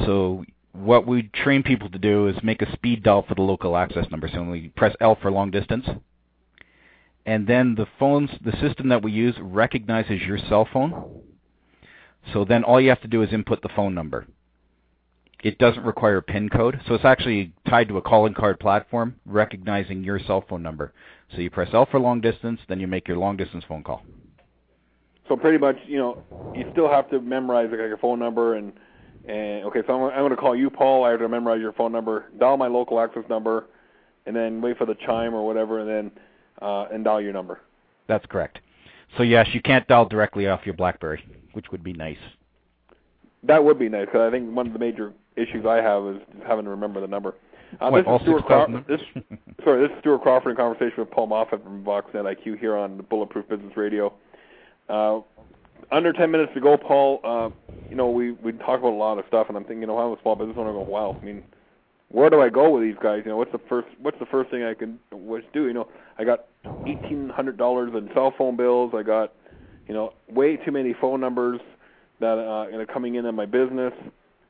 So 0.04 0.44
what 0.72 1.06
we 1.06 1.30
train 1.34 1.62
people 1.62 1.88
to 1.88 1.98
do 1.98 2.28
is 2.28 2.36
make 2.42 2.60
a 2.60 2.72
speed 2.72 3.02
dial 3.02 3.24
for 3.26 3.34
the 3.34 3.42
local 3.42 3.76
access 3.76 4.06
number. 4.10 4.28
So 4.28 4.40
when 4.40 4.50
we 4.50 4.68
press 4.70 4.94
L 5.00 5.16
for 5.20 5.30
long 5.30 5.50
distance, 5.50 5.86
and 7.26 7.46
then 7.46 7.74
the 7.74 7.86
phones, 7.98 8.30
the 8.44 8.52
system 8.60 8.88
that 8.90 9.02
we 9.02 9.12
use 9.12 9.34
recognizes 9.40 10.20
your 10.22 10.38
cell 10.48 10.68
phone. 10.70 11.22
So 12.32 12.44
then 12.44 12.64
all 12.64 12.80
you 12.80 12.90
have 12.90 13.00
to 13.02 13.08
do 13.08 13.22
is 13.22 13.32
input 13.32 13.62
the 13.62 13.70
phone 13.74 13.94
number. 13.94 14.26
It 15.44 15.58
doesn't 15.58 15.84
require 15.84 16.16
a 16.16 16.22
PIN 16.22 16.48
code, 16.48 16.80
so 16.88 16.94
it's 16.94 17.04
actually 17.04 17.52
tied 17.68 17.88
to 17.88 17.98
a 17.98 18.02
calling 18.02 18.32
card 18.32 18.58
platform 18.58 19.16
recognizing 19.26 20.02
your 20.02 20.18
cell 20.18 20.42
phone 20.48 20.62
number. 20.62 20.94
So 21.34 21.42
you 21.42 21.50
press 21.50 21.68
L 21.74 21.86
for 21.90 22.00
long 22.00 22.22
distance, 22.22 22.60
then 22.66 22.80
you 22.80 22.86
make 22.86 23.06
your 23.06 23.18
long 23.18 23.36
distance 23.36 23.62
phone 23.68 23.82
call. 23.82 24.02
So 25.28 25.36
pretty 25.36 25.58
much, 25.58 25.76
you 25.86 25.98
know, 25.98 26.22
you 26.56 26.64
still 26.72 26.88
have 26.88 27.10
to 27.10 27.20
memorize 27.20 27.68
like 27.70 27.78
your 27.78 27.98
phone 27.98 28.18
number 28.18 28.54
and 28.54 28.72
and 29.26 29.64
okay, 29.64 29.80
so 29.86 29.92
I'm, 29.92 30.12
I'm 30.12 30.20
going 30.20 30.30
to 30.30 30.36
call 30.36 30.56
you, 30.56 30.70
Paul. 30.70 31.04
I 31.04 31.10
have 31.10 31.20
to 31.20 31.28
memorize 31.28 31.60
your 31.60 31.72
phone 31.74 31.92
number, 31.92 32.26
dial 32.38 32.56
my 32.56 32.68
local 32.68 32.98
access 32.98 33.24
number, 33.28 33.66
and 34.24 34.34
then 34.34 34.62
wait 34.62 34.78
for 34.78 34.86
the 34.86 34.96
chime 35.06 35.34
or 35.34 35.46
whatever, 35.46 35.80
and 35.80 35.88
then 35.88 36.22
uh, 36.62 36.86
and 36.90 37.04
dial 37.04 37.20
your 37.20 37.34
number. 37.34 37.60
That's 38.06 38.24
correct. 38.26 38.60
So 39.18 39.22
yes, 39.22 39.48
you 39.52 39.60
can't 39.60 39.86
dial 39.88 40.06
directly 40.06 40.46
off 40.46 40.60
your 40.64 40.74
BlackBerry, 40.74 41.22
which 41.52 41.70
would 41.70 41.84
be 41.84 41.92
nice. 41.92 42.18
That 43.42 43.62
would 43.62 43.78
be 43.78 43.90
nice 43.90 44.06
because 44.06 44.26
I 44.26 44.30
think 44.30 44.54
one 44.54 44.66
of 44.66 44.72
the 44.72 44.78
major 44.78 45.12
issues 45.36 45.66
I 45.66 45.76
have 45.76 46.04
is 46.06 46.22
having 46.46 46.64
to 46.64 46.70
remember 46.70 47.00
the 47.00 47.06
number. 47.06 47.34
Uh, 47.80 47.90
what, 47.90 48.04
this, 48.04 48.14
is 48.14 48.20
Stuart 48.22 48.44
Crawford, 48.44 48.84
this, 48.86 49.00
sorry, 49.64 49.86
this 49.86 49.94
is 49.94 50.00
Stuart 50.00 50.22
Crawford 50.22 50.50
in 50.50 50.56
conversation 50.56 50.94
with 50.98 51.10
Paul 51.10 51.28
Moffatt 51.28 51.62
from 51.62 51.84
Voxnet 51.84 52.24
IQ 52.24 52.58
here 52.58 52.76
on 52.76 52.96
the 52.96 53.02
Bulletproof 53.02 53.48
Business 53.48 53.76
Radio. 53.76 54.12
Uh, 54.88 55.20
under 55.90 56.12
10 56.12 56.30
minutes 56.30 56.52
to 56.54 56.60
go, 56.60 56.76
Paul. 56.76 57.20
Uh, 57.24 57.50
you 57.90 57.96
know, 57.96 58.10
we 58.10 58.32
we 58.32 58.52
talk 58.52 58.80
about 58.80 58.92
a 58.92 58.96
lot 58.96 59.18
of 59.18 59.24
stuff, 59.28 59.48
and 59.48 59.56
I'm 59.56 59.64
thinking, 59.64 59.82
you 59.82 59.86
know, 59.86 59.98
I'm 59.98 60.16
a 60.16 60.22
small 60.22 60.36
business 60.36 60.56
owner. 60.58 60.70
I 60.70 60.72
go, 60.72 60.80
wow. 60.80 61.16
I 61.20 61.24
mean, 61.24 61.42
where 62.08 62.30
do 62.30 62.40
I 62.40 62.48
go 62.48 62.70
with 62.70 62.82
these 62.82 62.96
guys? 63.02 63.22
You 63.24 63.30
know, 63.30 63.36
what's 63.36 63.52
the 63.52 63.60
first 63.68 63.88
what's 64.00 64.18
the 64.18 64.26
first 64.26 64.50
thing 64.50 64.62
I 64.62 64.74
can 64.74 64.98
what's 65.10 65.46
do? 65.52 65.66
You 65.66 65.72
know, 65.72 65.88
I 66.18 66.24
got 66.24 66.46
eighteen 66.86 67.28
hundred 67.28 67.56
dollars 67.56 67.92
in 67.94 68.08
cell 68.14 68.32
phone 68.36 68.56
bills. 68.56 68.92
I 68.94 69.02
got, 69.02 69.32
you 69.88 69.94
know, 69.94 70.14
way 70.28 70.56
too 70.56 70.72
many 70.72 70.94
phone 71.00 71.20
numbers 71.20 71.60
that 72.20 72.38
uh, 72.38 72.70
know 72.70 72.86
coming 72.92 73.16
in 73.16 73.26
on 73.26 73.34
my 73.34 73.46
business. 73.46 73.92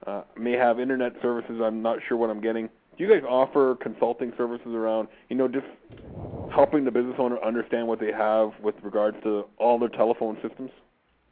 Uh, 0.06 0.22
may 0.38 0.52
have 0.52 0.80
internet 0.80 1.12
services. 1.22 1.60
I'm 1.62 1.80
not 1.80 1.98
sure 2.06 2.16
what 2.16 2.28
I'm 2.28 2.40
getting. 2.40 2.68
Do 2.96 3.04
you 3.04 3.08
guys 3.08 3.22
offer 3.28 3.76
consulting 3.76 4.32
services 4.36 4.68
around, 4.68 5.08
you 5.28 5.36
know, 5.36 5.48
just 5.48 5.66
helping 6.54 6.84
the 6.84 6.90
business 6.90 7.16
owner 7.18 7.42
understand 7.42 7.88
what 7.88 8.00
they 8.00 8.12
have 8.12 8.50
with 8.62 8.74
regards 8.82 9.16
to 9.24 9.46
all 9.58 9.78
their 9.78 9.88
telephone 9.88 10.36
systems? 10.46 10.70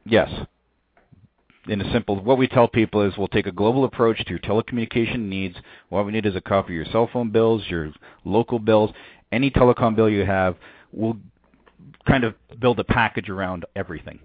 Yes. 0.05 0.29
In 1.69 1.81
a 1.81 1.93
simple, 1.93 2.21
what 2.21 2.39
we 2.39 2.49
tell 2.49 2.67
people 2.67 3.03
is 3.03 3.13
we'll 3.17 3.29
take 3.29 3.47
a 3.47 3.53
global 3.53 3.85
approach 3.85 4.25
to 4.25 4.31
your 4.31 4.41
telecommunication 4.41 5.21
needs. 5.29 5.57
What 5.91 6.07
we 6.07 6.13
need 6.13 6.27
is 6.27 6.35
a 6.35 6.41
copy 6.41 6.73
of 6.73 6.77
your 6.77 6.93
cell 6.93 7.09
phone 7.13 7.31
bills, 7.31 7.63
your 7.69 7.93
local 8.25 8.59
bills, 8.59 8.91
any 9.31 9.51
telecom 9.51 9.95
bill 9.95 10.09
you 10.09 10.25
have. 10.25 10.57
We'll 10.93 11.19
kind 12.09 12.25
of 12.25 12.35
build 12.59 12.81
a 12.81 12.85
package 12.85 13.29
around 13.29 13.65
everything 13.77 14.19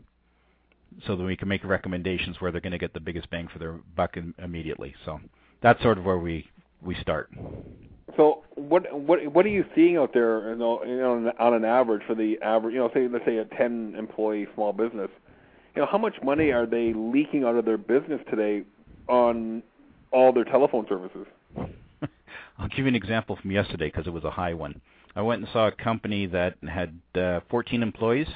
so 1.05 1.15
that 1.15 1.23
we 1.23 1.35
can 1.35 1.47
make 1.47 1.63
recommendations 1.63 2.37
where 2.39 2.51
they're 2.51 2.61
going 2.61 2.71
to 2.71 2.77
get 2.77 2.93
the 2.93 2.99
biggest 2.99 3.29
bang 3.29 3.47
for 3.51 3.59
their 3.59 3.79
buck 3.95 4.17
immediately. 4.37 4.95
So 5.05 5.19
that's 5.61 5.81
sort 5.81 5.97
of 5.97 6.05
where 6.05 6.17
we 6.17 6.49
we 6.81 6.95
start. 7.01 7.29
So 8.15 8.43
what 8.55 8.91
what 8.93 9.25
what 9.31 9.45
are 9.45 9.49
you 9.49 9.65
seeing 9.75 9.97
out 9.97 10.13
there, 10.13 10.49
you 10.49 10.55
know, 10.55 10.83
you 10.83 10.97
know 10.97 11.31
on 11.39 11.53
an 11.53 11.65
average 11.65 12.01
for 12.07 12.15
the 12.15 12.37
average, 12.41 12.73
you 12.73 12.79
know, 12.79 12.89
say 12.93 13.07
let's 13.07 13.25
say 13.25 13.37
a 13.37 13.45
10 13.45 13.95
employee 13.97 14.47
small 14.55 14.73
business, 14.73 15.09
you 15.75 15.81
know, 15.81 15.87
how 15.91 15.97
much 15.97 16.15
money 16.23 16.51
are 16.51 16.65
they 16.65 16.93
leaking 16.95 17.43
out 17.43 17.55
of 17.55 17.65
their 17.65 17.77
business 17.77 18.21
today 18.29 18.63
on 19.07 19.61
all 20.11 20.33
their 20.33 20.45
telephone 20.45 20.85
services? 20.87 21.27
I'll 22.57 22.67
give 22.69 22.79
you 22.79 22.87
an 22.87 22.95
example 22.95 23.37
from 23.39 23.51
yesterday 23.51 23.87
because 23.87 24.07
it 24.07 24.13
was 24.13 24.23
a 24.23 24.31
high 24.31 24.53
one. 24.53 24.81
I 25.15 25.21
went 25.21 25.41
and 25.41 25.49
saw 25.51 25.67
a 25.67 25.71
company 25.71 26.27
that 26.27 26.55
had 26.67 26.99
uh, 27.15 27.41
14 27.49 27.83
employees, 27.83 28.27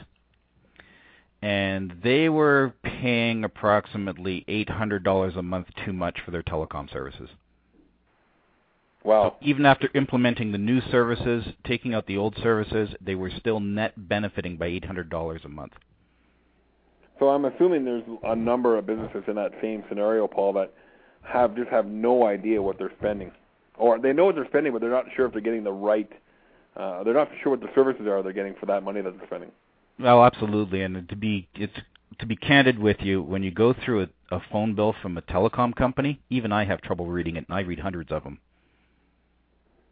and 1.42 1.96
they 2.04 2.30
were 2.30 2.74
paying 2.84 3.44
approximately 3.44 4.46
$800 4.48 5.38
a 5.38 5.42
month 5.42 5.68
too 5.86 5.94
much 5.94 6.20
for 6.24 6.32
their 6.32 6.44
telecom 6.44 6.92
services. 6.92 7.30
Wow. 9.04 9.38
So 9.40 9.46
even 9.46 9.66
after 9.66 9.90
implementing 9.96 10.52
the 10.52 10.60
new 10.60 10.80
services, 10.92 11.44
taking 11.66 11.96
out 11.96 12.06
the 12.06 12.18
old 12.18 12.36
services, 12.44 12.90
they 13.02 13.16
were 13.16 13.32
still 13.40 13.60
net 13.60 13.94
benefiting 13.98 14.58
by 14.58 14.70
$800 14.70 15.44
a 15.44 15.50
month. 15.50 15.74
So 17.18 17.30
I'm 17.30 17.46
assuming 17.46 17.86
there's 17.86 18.04
a 18.24 18.36
number 18.36 18.78
of 18.78 18.86
businesses 18.86 19.24
in 19.28 19.36
that 19.36 19.52
same 19.62 19.84
scenario, 19.90 20.28
Paul, 20.28 20.54
that 20.54 20.74
have 21.24 21.56
just 21.56 21.70
have 21.70 21.86
no 21.86 22.26
idea 22.26 22.62
what 22.62 22.78
they're 22.78 22.94
spending, 23.00 23.32
or 23.78 24.00
they 24.00 24.14
know 24.14 24.26
what 24.26 24.36
they're 24.36 24.48
spending, 24.48 24.74
but 24.74 24.82
they're 24.82 24.90
not 24.90 25.06
sure 25.16 25.28
if 25.28 25.32
they're 25.32 25.42
getting 25.42 25.64
the 25.64 25.72
right. 25.72 26.12
Uh, 26.76 27.04
they're 27.04 27.14
not 27.14 27.30
sure 27.44 27.52
what 27.52 27.62
the 27.62 27.70
services 27.76 28.08
are 28.08 28.24
they're 28.24 28.34
getting 28.34 28.56
for 28.60 28.66
that 28.66 28.82
money 28.82 29.02
that 29.02 29.16
they're 29.18 29.28
spending. 29.28 29.52
Well, 30.02 30.26
absolutely, 30.26 30.82
and 30.82 31.08
to 31.10 31.16
be 31.16 31.48
it's 31.56 31.74
to 32.20 32.26
be 32.26 32.36
candid 32.36 32.80
with 32.80 32.98
you, 33.02 33.22
when 33.22 33.44
you 33.44 33.52
go 33.52 33.74
through 33.74 34.04
a, 34.04 34.36
a 34.36 34.42
phone 34.52 34.76
bill 34.76 34.94
from 35.02 35.18
a 35.18 35.22
telecom 35.22 35.76
company, 35.76 36.22
even 36.30 36.52
I 36.52 36.66
have 36.66 36.82
trouble 36.82 37.08
reading 37.08 37.36
it, 37.36 37.46
and 37.48 37.56
I 37.56 37.62
read 37.62 37.80
hundreds 37.80 38.12
of 38.12 38.24
them. 38.24 38.40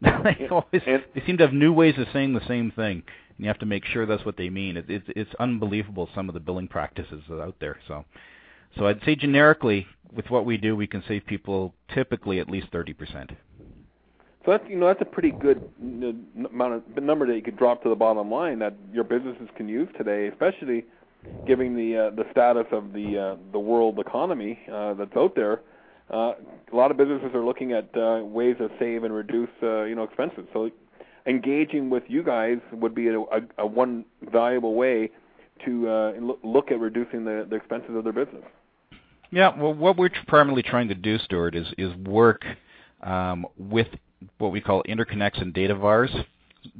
they 0.02 0.48
always 0.50 0.82
they 0.84 1.22
seem 1.26 1.36
to 1.38 1.44
have 1.46 1.52
new 1.54 1.72
ways 1.72 1.94
of 1.98 2.06
saying 2.12 2.32
the 2.32 2.46
same 2.48 2.70
thing, 2.70 3.02
and 3.36 3.38
you 3.38 3.48
have 3.48 3.58
to 3.60 3.66
make 3.66 3.84
sure 3.84 4.06
that's 4.06 4.24
what 4.24 4.36
they 4.36 4.50
mean. 4.50 4.76
It, 4.76 4.86
it's 4.88 5.06
it's 5.14 5.30
unbelievable 5.38 6.08
some 6.14 6.28
of 6.28 6.34
the 6.34 6.40
billing 6.40 6.68
practices 6.68 7.22
out 7.30 7.56
there. 7.60 7.78
So, 7.86 8.04
so 8.78 8.86
I'd 8.86 9.02
say 9.04 9.14
generically, 9.14 9.86
with 10.12 10.30
what 10.30 10.44
we 10.46 10.56
do, 10.56 10.74
we 10.74 10.86
can 10.86 11.04
save 11.06 11.26
people 11.26 11.74
typically 11.94 12.40
at 12.40 12.50
least 12.50 12.68
thirty 12.72 12.94
percent. 12.94 13.30
So 14.44 14.52
that's 14.52 14.64
you 14.68 14.76
know 14.76 14.86
that's 14.86 15.02
a 15.02 15.06
pretty 15.06 15.32
good 15.32 15.68
amount 15.80 16.74
of 16.74 17.02
number 17.02 17.26
that 17.26 17.34
you 17.34 17.42
could 17.42 17.58
drop 17.58 17.82
to 17.82 17.88
the 17.88 17.94
bottom 17.94 18.30
line 18.30 18.58
that 18.60 18.74
your 18.92 19.04
businesses 19.04 19.48
can 19.56 19.68
use 19.68 19.88
today, 19.98 20.28
especially 20.28 20.84
given 21.46 21.76
the 21.76 21.96
uh, 21.96 22.10
the 22.10 22.24
status 22.30 22.66
of 22.72 22.92
the 22.92 23.18
uh, 23.18 23.36
the 23.52 23.58
world 23.58 23.98
economy 23.98 24.58
uh, 24.72 24.94
that's 24.94 25.14
out 25.16 25.34
there 25.34 25.60
uh, 26.12 26.32
a 26.72 26.76
lot 26.76 26.90
of 26.90 26.96
businesses 26.96 27.30
are 27.34 27.44
looking 27.44 27.72
at 27.72 27.88
uh, 27.96 28.22
ways 28.24 28.56
to 28.58 28.68
save 28.78 29.04
and 29.04 29.14
reduce, 29.14 29.48
uh, 29.62 29.84
you 29.84 29.94
know, 29.94 30.02
expenses. 30.02 30.44
So, 30.52 30.70
engaging 31.26 31.90
with 31.90 32.02
you 32.08 32.22
guys 32.22 32.58
would 32.72 32.94
be 32.94 33.08
a, 33.08 33.20
a, 33.20 33.40
a 33.58 33.66
one 33.66 34.04
valuable 34.32 34.74
way 34.74 35.10
to 35.64 35.88
uh, 35.88 36.12
look 36.42 36.70
at 36.70 36.80
reducing 36.80 37.24
the, 37.24 37.46
the 37.48 37.56
expenses 37.56 37.94
of 37.94 38.04
their 38.04 38.12
business. 38.12 38.42
Yeah, 39.30 39.56
well, 39.56 39.72
what 39.72 39.96
we're 39.96 40.10
primarily 40.26 40.62
trying 40.62 40.88
to 40.88 40.94
do, 40.94 41.18
Stuart, 41.18 41.54
is 41.54 41.68
is 41.78 41.94
work 41.98 42.44
um, 43.02 43.46
with 43.56 43.86
what 44.38 44.52
we 44.52 44.60
call 44.60 44.82
interconnects 44.84 45.40
and 45.40 45.52
data 45.52 45.74
VARs 45.74 46.10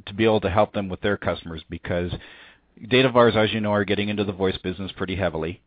to 0.05 0.13
be 0.13 0.25
able 0.25 0.41
to 0.41 0.49
help 0.49 0.73
them 0.73 0.89
with 0.89 1.01
their 1.01 1.17
customers 1.17 1.63
because 1.69 2.11
data 2.89 3.09
VARs, 3.09 3.35
as 3.35 3.51
you 3.53 3.59
know, 3.61 3.71
are 3.71 3.85
getting 3.85 4.09
into 4.09 4.23
the 4.23 4.31
voice 4.31 4.57
business 4.57 4.91
pretty 4.95 5.15
heavily, 5.15 5.61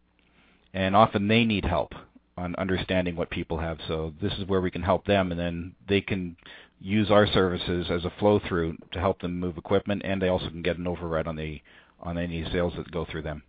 and 0.72 0.96
often 0.96 1.28
they 1.28 1.44
need 1.44 1.64
help 1.64 1.92
on 2.36 2.54
understanding 2.56 3.16
what 3.16 3.30
people 3.30 3.58
have. 3.58 3.78
So 3.86 4.12
this 4.20 4.32
is 4.34 4.46
where 4.46 4.60
we 4.60 4.70
can 4.70 4.82
help 4.82 5.06
them, 5.06 5.30
and 5.30 5.38
then 5.38 5.74
they 5.88 6.00
can 6.00 6.36
use 6.80 7.10
our 7.10 7.26
services 7.26 7.86
as 7.90 8.04
a 8.04 8.12
flow 8.18 8.40
through 8.48 8.76
to 8.92 8.98
help 8.98 9.20
them 9.20 9.38
move 9.38 9.56
equipment, 9.56 10.02
and 10.04 10.20
they 10.20 10.28
also 10.28 10.48
can 10.48 10.62
get 10.62 10.78
an 10.78 10.86
override 10.86 11.26
on 11.26 11.36
the 11.36 11.60
on 12.00 12.18
any 12.18 12.44
sales 12.52 12.74
that 12.76 12.90
go 12.90 13.06
through 13.10 13.22
them. 13.22 13.42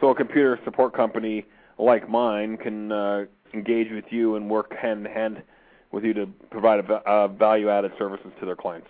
So 0.00 0.10
a 0.10 0.14
computer 0.14 0.58
support 0.64 0.94
company 0.94 1.46
like 1.78 2.08
mine 2.08 2.58
can 2.58 2.92
uh, 2.92 3.24
engage 3.54 3.90
with 3.90 4.04
you 4.10 4.36
and 4.36 4.50
work 4.50 4.74
hand 4.76 5.06
in 5.06 5.12
hand 5.12 5.42
with 5.96 6.04
you 6.04 6.14
to 6.14 6.26
provide 6.50 6.78
a, 6.78 7.10
a 7.10 7.28
value-added 7.28 7.90
services 7.98 8.30
to 8.38 8.46
their 8.46 8.54
clients. 8.54 8.86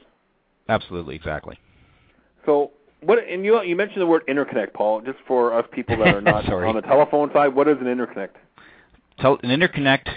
Absolutely, 0.68 1.14
exactly. 1.14 1.58
So 2.44 2.72
what 3.00 3.18
and 3.18 3.44
you 3.44 3.62
you 3.62 3.76
mentioned 3.76 4.02
the 4.02 4.06
word 4.06 4.26
interconnect, 4.26 4.74
Paul. 4.74 5.00
Just 5.00 5.18
for 5.26 5.56
us 5.56 5.64
people 5.72 5.96
that 5.98 6.14
are 6.14 6.20
not 6.20 6.52
on 6.52 6.74
the 6.74 6.82
telephone 6.82 7.30
side, 7.32 7.54
what 7.54 7.68
is 7.68 7.76
an 7.80 7.86
interconnect? 7.86 8.30
tel- 9.18 9.38
an 9.42 9.50
interconnect. 9.50 10.08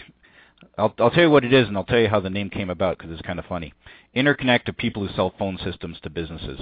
I'll, 0.78 0.94
I'll 0.98 1.12
tell 1.12 1.24
you 1.24 1.30
what 1.30 1.44
it 1.44 1.54
is, 1.54 1.68
and 1.68 1.78
I'll 1.78 1.84
tell 1.84 2.00
you 2.00 2.08
how 2.08 2.20
the 2.20 2.30
name 2.30 2.50
came 2.50 2.70
about 2.70 2.98
because 2.98 3.12
it's 3.12 3.22
kind 3.22 3.40
of 3.40 3.46
funny. 3.46 3.74
Interconnect 4.16 4.64
to 4.66 4.74
people 4.74 5.06
who 5.06 5.14
sell 5.14 5.34
phone 5.38 5.58
systems 5.64 5.98
to 6.04 6.10
businesses. 6.10 6.60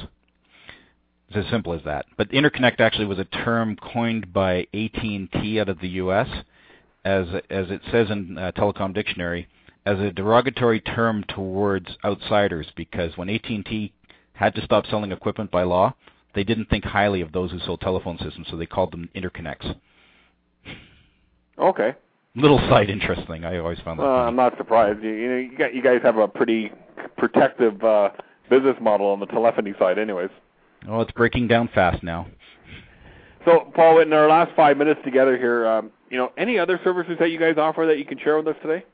It's 1.29 1.37
as 1.37 1.51
simple 1.51 1.73
as 1.73 1.81
that. 1.85 2.05
But 2.17 2.29
interconnect 2.31 2.79
actually 2.79 3.05
was 3.05 3.19
a 3.19 3.25
term 3.25 3.75
coined 3.75 4.33
by 4.33 4.67
AT&T 4.73 5.59
out 5.59 5.69
of 5.69 5.79
the 5.79 5.89
U.S. 5.89 6.27
as 7.03 7.27
as 7.49 7.69
it 7.69 7.81
says 7.91 8.09
in 8.09 8.37
uh, 8.37 8.51
Telecom 8.55 8.93
Dictionary 8.93 9.47
as 9.87 9.99
a 9.99 10.11
derogatory 10.11 10.81
term 10.81 11.23
towards 11.27 11.87
outsiders 12.03 12.67
because 12.75 13.15
when 13.17 13.29
AT&T 13.29 13.93
had 14.33 14.53
to 14.55 14.63
stop 14.63 14.85
selling 14.87 15.11
equipment 15.11 15.49
by 15.49 15.63
law, 15.63 15.95
they 16.35 16.43
didn't 16.43 16.69
think 16.69 16.83
highly 16.83 17.21
of 17.21 17.31
those 17.31 17.51
who 17.51 17.59
sold 17.59 17.81
telephone 17.81 18.17
systems, 18.19 18.47
so 18.49 18.57
they 18.57 18.65
called 18.65 18.91
them 18.91 19.09
interconnects. 19.15 19.75
Okay 21.57 21.95
little 22.37 22.59
side 22.69 22.89
interest 22.89 23.27
thing. 23.27 23.43
I 23.43 23.57
always 23.57 23.79
found 23.79 23.99
that. 23.99 24.03
Uh, 24.03 24.27
I'm 24.27 24.35
not 24.35 24.55
surprised. 24.57 25.03
You, 25.03 25.09
you 25.09 25.29
know, 25.29 25.37
you, 25.37 25.57
got, 25.57 25.73
you 25.73 25.81
guys 25.81 25.99
have 26.03 26.17
a 26.17 26.27
pretty 26.27 26.71
protective 27.17 27.83
uh, 27.83 28.09
business 28.49 28.75
model 28.79 29.07
on 29.07 29.19
the 29.19 29.25
telephony 29.25 29.73
side, 29.79 29.97
anyways. 29.97 30.29
Oh, 30.87 31.01
it's 31.01 31.11
breaking 31.11 31.47
down 31.47 31.69
fast 31.73 32.03
now. 32.03 32.27
So, 33.45 33.71
Paul, 33.75 34.01
in 34.01 34.13
our 34.13 34.29
last 34.29 34.51
five 34.55 34.77
minutes 34.77 34.99
together 35.03 35.37
here, 35.37 35.65
um, 35.67 35.91
you 36.09 36.17
know, 36.17 36.31
any 36.37 36.59
other 36.59 36.79
services 36.83 37.15
that 37.19 37.31
you 37.31 37.39
guys 37.39 37.55
offer 37.57 37.85
that 37.87 37.97
you 37.97 38.05
can 38.05 38.19
share 38.19 38.37
with 38.37 38.47
us 38.47 38.55
today? 38.61 38.85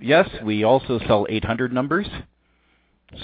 Yes, 0.00 0.28
we 0.44 0.64
also 0.64 1.00
sell 1.06 1.26
800 1.28 1.72
numbers, 1.72 2.06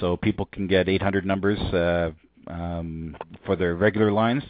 so 0.00 0.16
people 0.16 0.46
can 0.46 0.66
get 0.66 0.88
800 0.88 1.24
numbers 1.24 1.58
uh, 1.58 2.10
um, 2.48 3.16
for 3.46 3.56
their 3.56 3.74
regular 3.76 4.10
lines, 4.10 4.42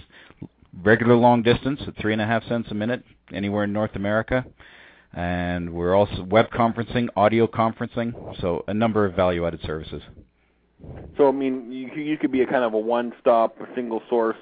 regular 0.82 1.16
long 1.16 1.42
distance 1.42 1.80
at 1.87 1.96
three 1.98 2.12
and 2.12 2.22
a 2.22 2.26
half 2.26 2.44
cents 2.44 2.68
a 2.70 2.74
minute 2.74 3.04
anywhere 3.32 3.64
in 3.64 3.72
North 3.72 3.94
America 3.94 4.44
and 5.16 5.72
we're 5.72 5.94
also 5.94 6.22
web 6.24 6.50
conferencing, 6.50 7.08
audio 7.16 7.46
conferencing, 7.46 8.40
so 8.40 8.64
a 8.66 8.74
number 8.74 9.04
of 9.04 9.14
value-added 9.14 9.60
services. 9.64 10.02
So 11.16 11.28
I 11.28 11.32
mean, 11.32 11.70
you 11.70 12.02
you 12.02 12.18
could 12.18 12.32
be 12.32 12.42
a 12.42 12.46
kind 12.46 12.64
of 12.64 12.74
a 12.74 12.78
one-stop, 12.78 13.56
single 13.74 14.02
source 14.10 14.37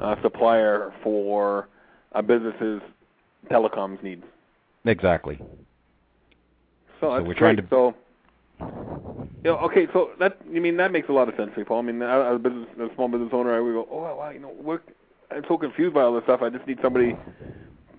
uh, 0.00 0.14
supplier 0.22 0.94
for 1.02 1.68
a 2.12 2.22
business's 2.22 2.80
telecoms 3.50 4.02
needs. 4.02 4.22
Exactly. 4.86 5.40
So, 7.04 7.18
so 7.18 7.22
we're 7.22 7.34
great. 7.34 7.38
trying 7.38 7.56
to. 7.56 7.66
So 7.70 7.94
You 9.44 9.50
know, 9.50 9.58
okay, 9.58 9.86
so 9.92 10.10
that 10.20 10.38
you 10.50 10.60
mean 10.60 10.78
that 10.78 10.90
makes 10.90 11.08
a 11.10 11.12
lot 11.12 11.28
of 11.28 11.34
sense 11.36 11.50
to 11.52 11.58
me, 11.58 11.64
Paul. 11.64 11.80
I 11.80 11.82
mean, 11.82 12.00
as 12.00 12.36
a 12.36 12.38
business, 12.38 12.66
a 12.80 12.94
small 12.94 13.08
business 13.08 13.30
owner, 13.32 13.54
I 13.54 13.60
would 13.60 13.74
go, 13.74 13.86
oh 13.90 14.16
wow, 14.16 14.30
you 14.30 14.40
know, 14.40 14.52
we're, 14.58 14.80
I'm 15.30 15.42
so 15.48 15.58
confused 15.58 15.94
by 15.94 16.02
all 16.02 16.14
this 16.14 16.24
stuff. 16.24 16.40
I 16.42 16.48
just 16.48 16.66
need 16.66 16.78
somebody, 16.82 17.14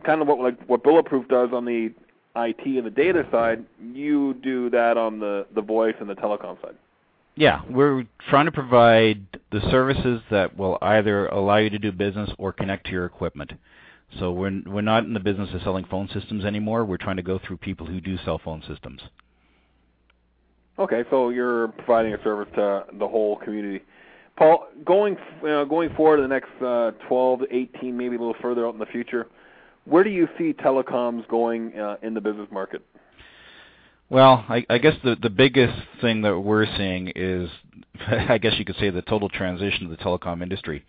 kind 0.03 0.21
of 0.21 0.27
what 0.27 0.39
like 0.39 0.59
what 0.65 0.83
Bulletproof 0.83 1.27
does 1.27 1.49
on 1.53 1.65
the 1.65 1.93
IT 2.35 2.65
and 2.65 2.85
the 2.85 2.89
data 2.89 3.25
side. 3.31 3.63
You 3.93 4.33
do 4.33 4.71
that 4.71 4.97
on 4.97 5.19
the 5.19 5.45
the 5.53 5.61
voice 5.61 5.95
and 5.99 6.09
the 6.09 6.15
telecom 6.15 6.59
side. 6.61 6.75
Yeah, 7.35 7.61
we're 7.69 8.05
trying 8.29 8.45
to 8.45 8.51
provide 8.51 9.27
the 9.51 9.59
services 9.69 10.21
that 10.31 10.57
will 10.57 10.77
either 10.81 11.27
allow 11.27 11.57
you 11.57 11.69
to 11.69 11.79
do 11.79 11.91
business 11.91 12.29
or 12.37 12.53
connect 12.53 12.85
to 12.85 12.91
your 12.91 13.05
equipment. 13.05 13.51
So 14.19 14.31
we're 14.31 14.61
we're 14.65 14.81
not 14.81 15.03
in 15.03 15.13
the 15.13 15.19
business 15.19 15.49
of 15.53 15.61
selling 15.61 15.85
phone 15.85 16.09
systems 16.13 16.45
anymore. 16.45 16.85
We're 16.85 16.97
trying 16.97 17.17
to 17.17 17.23
go 17.23 17.39
through 17.45 17.57
people 17.57 17.85
who 17.85 17.99
do 17.99 18.17
sell 18.23 18.39
phone 18.43 18.63
systems. 18.67 19.01
Okay, 20.77 21.03
so 21.09 21.29
you're 21.29 21.69
providing 21.69 22.13
a 22.13 22.23
service 22.23 22.49
to 22.55 22.85
the 22.99 23.07
whole 23.07 23.37
community. 23.37 23.83
Paul, 24.37 24.67
going 24.85 25.17
uh, 25.47 25.63
going 25.63 25.93
forward 25.95 26.17
in 26.17 26.23
the 26.23 26.33
next 26.33 26.51
uh, 26.61 26.91
12 27.07 27.39
to 27.41 27.55
18, 27.55 27.95
maybe 27.95 28.15
a 28.15 28.19
little 28.19 28.35
further 28.41 28.67
out 28.67 28.73
in 28.73 28.79
the 28.79 28.85
future, 28.85 29.27
where 29.85 30.03
do 30.03 30.09
you 30.09 30.27
see 30.37 30.53
telecoms 30.53 31.27
going 31.29 31.77
uh, 31.79 31.95
in 32.01 32.13
the 32.13 32.21
business 32.21 32.47
market? 32.51 32.81
Well, 34.09 34.45
I, 34.49 34.65
I 34.69 34.77
guess 34.77 34.95
the 35.03 35.15
the 35.21 35.29
biggest 35.29 35.77
thing 36.01 36.21
that 36.23 36.37
we're 36.37 36.65
seeing 36.77 37.11
is, 37.15 37.49
I 38.07 38.37
guess 38.37 38.53
you 38.57 38.65
could 38.65 38.77
say, 38.77 38.89
the 38.89 39.01
total 39.01 39.29
transition 39.29 39.85
of 39.85 39.91
the 39.91 39.97
telecom 39.97 40.43
industry. 40.43 40.85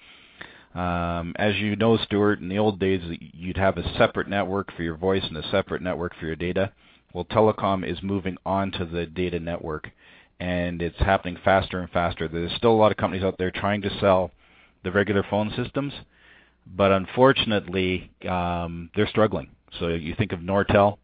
Um, 0.77 1.33
as 1.37 1.57
you 1.57 1.75
know, 1.75 1.97
Stuart, 1.97 2.41
in 2.41 2.51
the 2.51 2.59
old 2.59 2.79
days, 2.79 3.01
you'd 3.33 3.57
have 3.57 3.79
a 3.79 3.97
separate 3.97 4.29
network 4.29 4.71
for 4.77 4.83
your 4.83 4.97
voice 4.97 5.25
and 5.25 5.37
a 5.39 5.51
separate 5.51 5.81
network 5.81 6.15
for 6.15 6.27
your 6.27 6.37
data. 6.37 6.71
Well, 7.15 7.25
telecom 7.25 7.83
is 7.91 8.03
moving 8.03 8.37
on 8.45 8.73
to 8.73 8.85
the 8.85 9.07
data 9.07 9.41
network, 9.41 9.91
and 10.39 10.83
it's 10.83 10.99
happening 10.99 11.39
faster 11.43 11.81
and 11.81 11.91
faster. 11.91 12.29
There's 12.29 12.53
still 12.57 12.73
a 12.73 12.77
lot 12.77 12.91
of 12.91 12.99
companies 12.99 13.25
out 13.25 13.39
there 13.39 13.51
trying 13.51 13.81
to 13.83 14.01
sell 14.01 14.33
the 14.85 14.93
regular 14.93 15.25
phone 15.31 15.51
systems, 15.57 15.95
but 16.67 16.93
unfortunately, 16.93 18.11
um, 18.29 18.91
they're 18.95 19.09
struggling. 19.09 19.49
So 19.81 19.89
you 19.89 20.15
think 20.15 20.33
of 20.33 20.41
Nortel, 20.41 20.99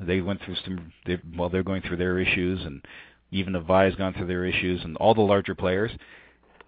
they 0.00 0.22
went 0.22 0.40
through 0.42 0.56
some. 0.64 0.92
They, 1.04 1.18
well, 1.36 1.50
they're 1.50 1.62
going 1.62 1.82
through 1.82 1.98
their 1.98 2.18
issues, 2.18 2.64
and 2.64 2.82
even 3.30 3.54
Avaya's 3.54 3.96
gone 3.96 4.14
through 4.14 4.28
their 4.28 4.46
issues, 4.46 4.82
and 4.82 4.96
all 4.96 5.14
the 5.14 5.20
larger 5.20 5.54
players. 5.54 5.90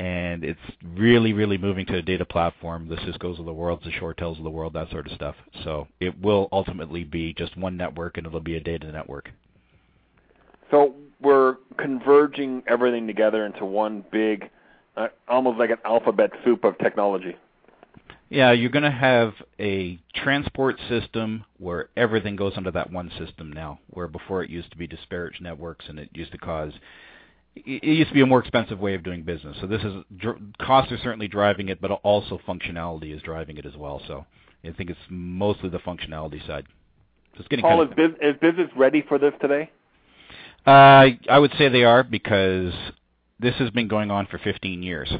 And 0.03 0.43
it's 0.43 0.59
really, 0.97 1.33
really 1.33 1.57
moving 1.57 1.87
to 1.87 1.99
a 1.99 2.03
data 2.03 2.25
platform. 2.25 2.89
The 2.89 2.97
Cisco's 3.07 3.39
of 3.39 3.45
the 3.45 3.53
world, 3.53 3.83
the 3.85 3.93
ShoreTels 3.93 4.37
of 4.37 4.43
the 4.43 4.51
world, 4.51 4.73
that 4.73 4.91
sort 4.91 5.07
of 5.07 5.13
stuff. 5.13 5.37
So 5.63 5.87
it 6.01 6.21
will 6.21 6.49
ultimately 6.51 7.05
be 7.05 7.33
just 7.35 7.57
one 7.57 7.77
network, 7.77 8.19
and 8.19 8.27
it'll 8.27 8.41
be 8.41 8.57
a 8.57 8.61
data 8.61 8.91
network. 8.91 9.31
So 10.73 10.97
we're 11.21 11.59
converging 11.79 12.65
everything 12.67 13.07
together 13.07 13.47
into 13.47 13.65
one 13.65 14.05
big, 14.11 14.51
uh, 14.97 15.07
almost 15.29 15.61
like 15.61 15.71
an 15.71 15.79
alphabet 15.85 16.33
soup 16.45 16.65
of 16.65 16.77
technology. 16.79 17.37
Yeah, 18.29 18.51
you're 18.51 18.71
going 18.71 18.83
to 18.83 18.91
have 18.91 19.35
a 19.61 20.01
transport 20.17 20.81
system 20.89 21.45
where 21.59 21.91
everything 21.97 22.35
goes 22.35 22.55
under 22.57 22.73
that 22.73 22.91
one 22.91 23.13
system 23.25 23.53
now, 23.53 23.79
where 23.91 24.09
before 24.09 24.43
it 24.43 24.51
used 24.51 24.73
to 24.73 24.77
be 24.77 24.89
disparate 24.89 25.41
networks 25.41 25.85
and 25.89 26.01
it 26.01 26.11
used 26.13 26.33
to 26.33 26.39
cause 26.39 26.73
it 27.55 27.85
used 27.85 28.09
to 28.09 28.15
be 28.15 28.23
a 28.23 28.27
more 28.27 28.41
expensive 28.41 28.79
way 28.81 28.95
of 28.95 29.03
doing 29.03 29.23
business. 29.23 29.57
So 29.61 29.67
this 29.67 29.83
is 29.83 29.93
costs 30.61 30.93
are 30.93 30.99
certainly 30.99 31.29
driving 31.29 31.69
it, 31.69 31.81
but 31.81 31.91
also 31.91 32.41
functionality 32.47 33.15
is 33.15 33.23
driving 33.23 33.59
it 33.59 33.67
as 33.67 33.77
well. 33.77 34.01
So 34.07 34.25
I 34.65 34.73
think 34.73 34.91
it's 34.91 35.01
mostly 35.09 35.69
the 35.69 35.79
functionality 35.79 36.47
side. 36.47 36.65
So 37.35 37.41
it's 37.41 37.49
getting 37.49 37.63
Paul, 37.63 37.87
kind 37.87 37.99
of, 37.99 37.99
is, 37.99 38.17
is 38.21 38.41
business 38.41 38.71
ready 38.77 39.03
for 39.07 39.19
this 39.19 39.33
today? 39.41 39.71
Uh, 40.67 41.09
I 41.29 41.39
would 41.39 41.53
say 41.59 41.69
they 41.69 41.85
are 41.85 42.03
because 42.03 42.73
this 43.41 43.55
has 43.57 43.71
been 43.71 43.89
going 43.89 44.11
on 44.11 44.27
for 44.27 44.39
15 44.39 44.83
years 44.83 45.13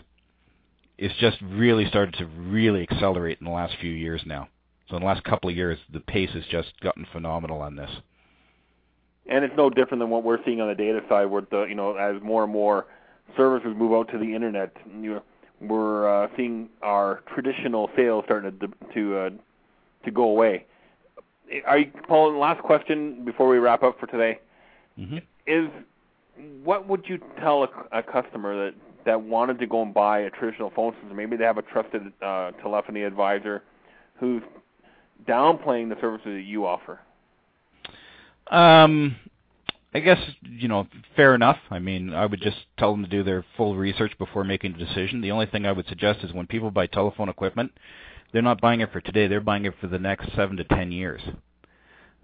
it's 1.03 1.15
just 1.17 1.39
really 1.43 1.85
started 1.87 2.15
to 2.15 2.27
really 2.27 2.87
accelerate 2.89 3.39
in 3.41 3.45
the 3.45 3.53
last 3.53 3.75
few 3.81 3.91
years 3.91 4.23
now. 4.25 4.49
So 4.89 4.95
in 4.95 5.03
the 5.03 5.07
last 5.07 5.25
couple 5.25 5.51
of 5.51 5.57
years, 5.57 5.79
the 5.93 5.99
pace 5.99 6.31
has 6.33 6.45
just 6.49 6.69
gotten 6.81 7.07
phenomenal 7.13 7.61
on 7.61 7.75
this. 7.75 7.91
And 9.29 9.45
it's 9.45 9.57
no 9.57 9.71
different 9.71 10.01
than 10.01 10.11
what 10.11 10.25
we're 10.25 10.43
seeing 10.45 10.61
on 10.61 10.69
the 10.69 10.75
data 10.75 11.01
side, 11.09 11.27
where 11.27 11.43
the 11.51 11.65
you 11.65 11.75
know 11.75 11.95
as 11.95 12.21
more 12.23 12.45
and 12.45 12.53
more 12.53 12.87
services 13.37 13.73
move 13.77 13.93
out 13.93 14.11
to 14.11 14.19
the 14.19 14.35
internet, 14.35 14.77
you 15.01 15.15
know, 15.15 15.23
we're 15.61 16.25
uh, 16.25 16.29
seeing 16.37 16.69
our 16.83 17.23
traditional 17.33 17.89
sales 17.97 18.25
starting 18.27 18.59
to 18.59 18.69
to 18.95 19.17
uh, 19.17 19.31
to 20.05 20.11
go 20.11 20.25
away. 20.25 20.67
Are 21.67 21.79
you, 21.79 21.93
Paul? 22.09 22.39
Last 22.39 22.63
question 22.63 23.25
before 23.25 23.49
we 23.49 23.59
wrap 23.59 23.83
up 23.83 24.01
for 24.01 24.07
today 24.07 24.41
mm-hmm. 24.99 25.19
is 25.47 25.69
what 26.65 26.89
would 26.89 27.05
you 27.07 27.19
tell 27.39 27.65
a, 27.65 27.99
a 27.99 28.03
customer 28.03 28.65
that 28.65 28.75
that 29.05 29.21
wanted 29.21 29.59
to 29.59 29.67
go 29.67 29.83
and 29.83 29.93
buy 29.93 30.21
a 30.21 30.31
traditional 30.31 30.71
phone 30.71 30.93
system. 31.01 31.17
Maybe 31.17 31.37
they 31.37 31.45
have 31.45 31.59
a 31.59 31.63
trusted 31.63 32.13
uh, 32.23 32.53
telephony 32.63 33.03
advisor 33.03 33.63
who's 34.19 34.43
downplaying 35.27 35.89
the 35.89 35.97
services 36.01 36.35
that 36.35 36.43
you 36.43 36.67
offer. 36.67 37.01
Um, 38.51 39.17
I 39.95 40.01
guess 40.01 40.19
you 40.43 40.69
know, 40.69 40.87
fair 41.17 41.35
enough. 41.35 41.59
I 41.71 41.79
mean, 41.79 42.15
I 42.15 42.27
would 42.27 42.41
just 42.41 42.59
tell 42.79 42.93
them 42.93 43.05
to 43.05 43.11
do 43.11 43.23
their 43.23 43.45
full 43.57 43.77
research 43.77 44.13
before 44.19 44.45
making 44.45 44.75
a 44.75 44.79
decision. 44.79 45.21
The 45.21 45.31
only 45.31 45.47
thing 45.47 45.67
I 45.67 45.73
would 45.73 45.89
suggest 45.89 46.21
is 46.25 46.33
when 46.33 46.47
people 46.47 46.71
buy 46.71 46.87
telephone 46.87 47.29
equipment, 47.29 47.73
they're 48.33 48.43
not 48.43 48.61
buying 48.61 48.81
it 48.81 48.93
for 48.93 49.01
today. 49.01 49.27
They're 49.27 49.41
buying 49.41 49.65
it 49.65 49.75
for 49.81 49.87
the 49.87 49.99
next 49.99 50.35
seven 50.35 50.57
to 50.57 50.65
ten 50.65 50.93
years. 50.93 51.21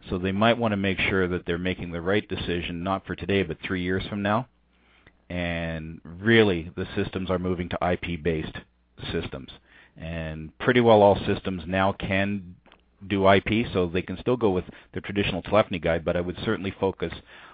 So 0.08 0.16
they 0.18 0.32
might 0.32 0.58
want 0.58 0.72
to 0.72 0.76
make 0.76 0.98
sure 0.98 1.26
that 1.28 1.44
they're 1.44 1.58
making 1.58 1.90
the 1.90 2.00
right 2.00 2.26
decision, 2.28 2.82
not 2.82 3.04
for 3.04 3.16
today, 3.16 3.42
but 3.42 3.58
three 3.62 3.82
years 3.82 4.06
from 4.08 4.22
now 4.22 4.46
and 5.30 6.00
really 6.04 6.70
the 6.76 6.86
systems 6.96 7.30
are 7.30 7.38
moving 7.38 7.68
to 7.68 7.78
IP-based 7.92 8.56
systems. 9.12 9.50
And 9.96 10.56
pretty 10.58 10.80
well 10.80 11.02
all 11.02 11.18
systems 11.26 11.64
now 11.66 11.92
can 11.92 12.54
do 13.06 13.30
IP, 13.30 13.66
so 13.72 13.86
they 13.86 14.02
can 14.02 14.18
still 14.18 14.36
go 14.36 14.50
with 14.50 14.64
the 14.94 15.00
traditional 15.00 15.42
telephony 15.42 15.78
guide, 15.78 16.04
but 16.04 16.16
I 16.16 16.20
would 16.20 16.36
certainly 16.44 16.74
focus 16.78 17.12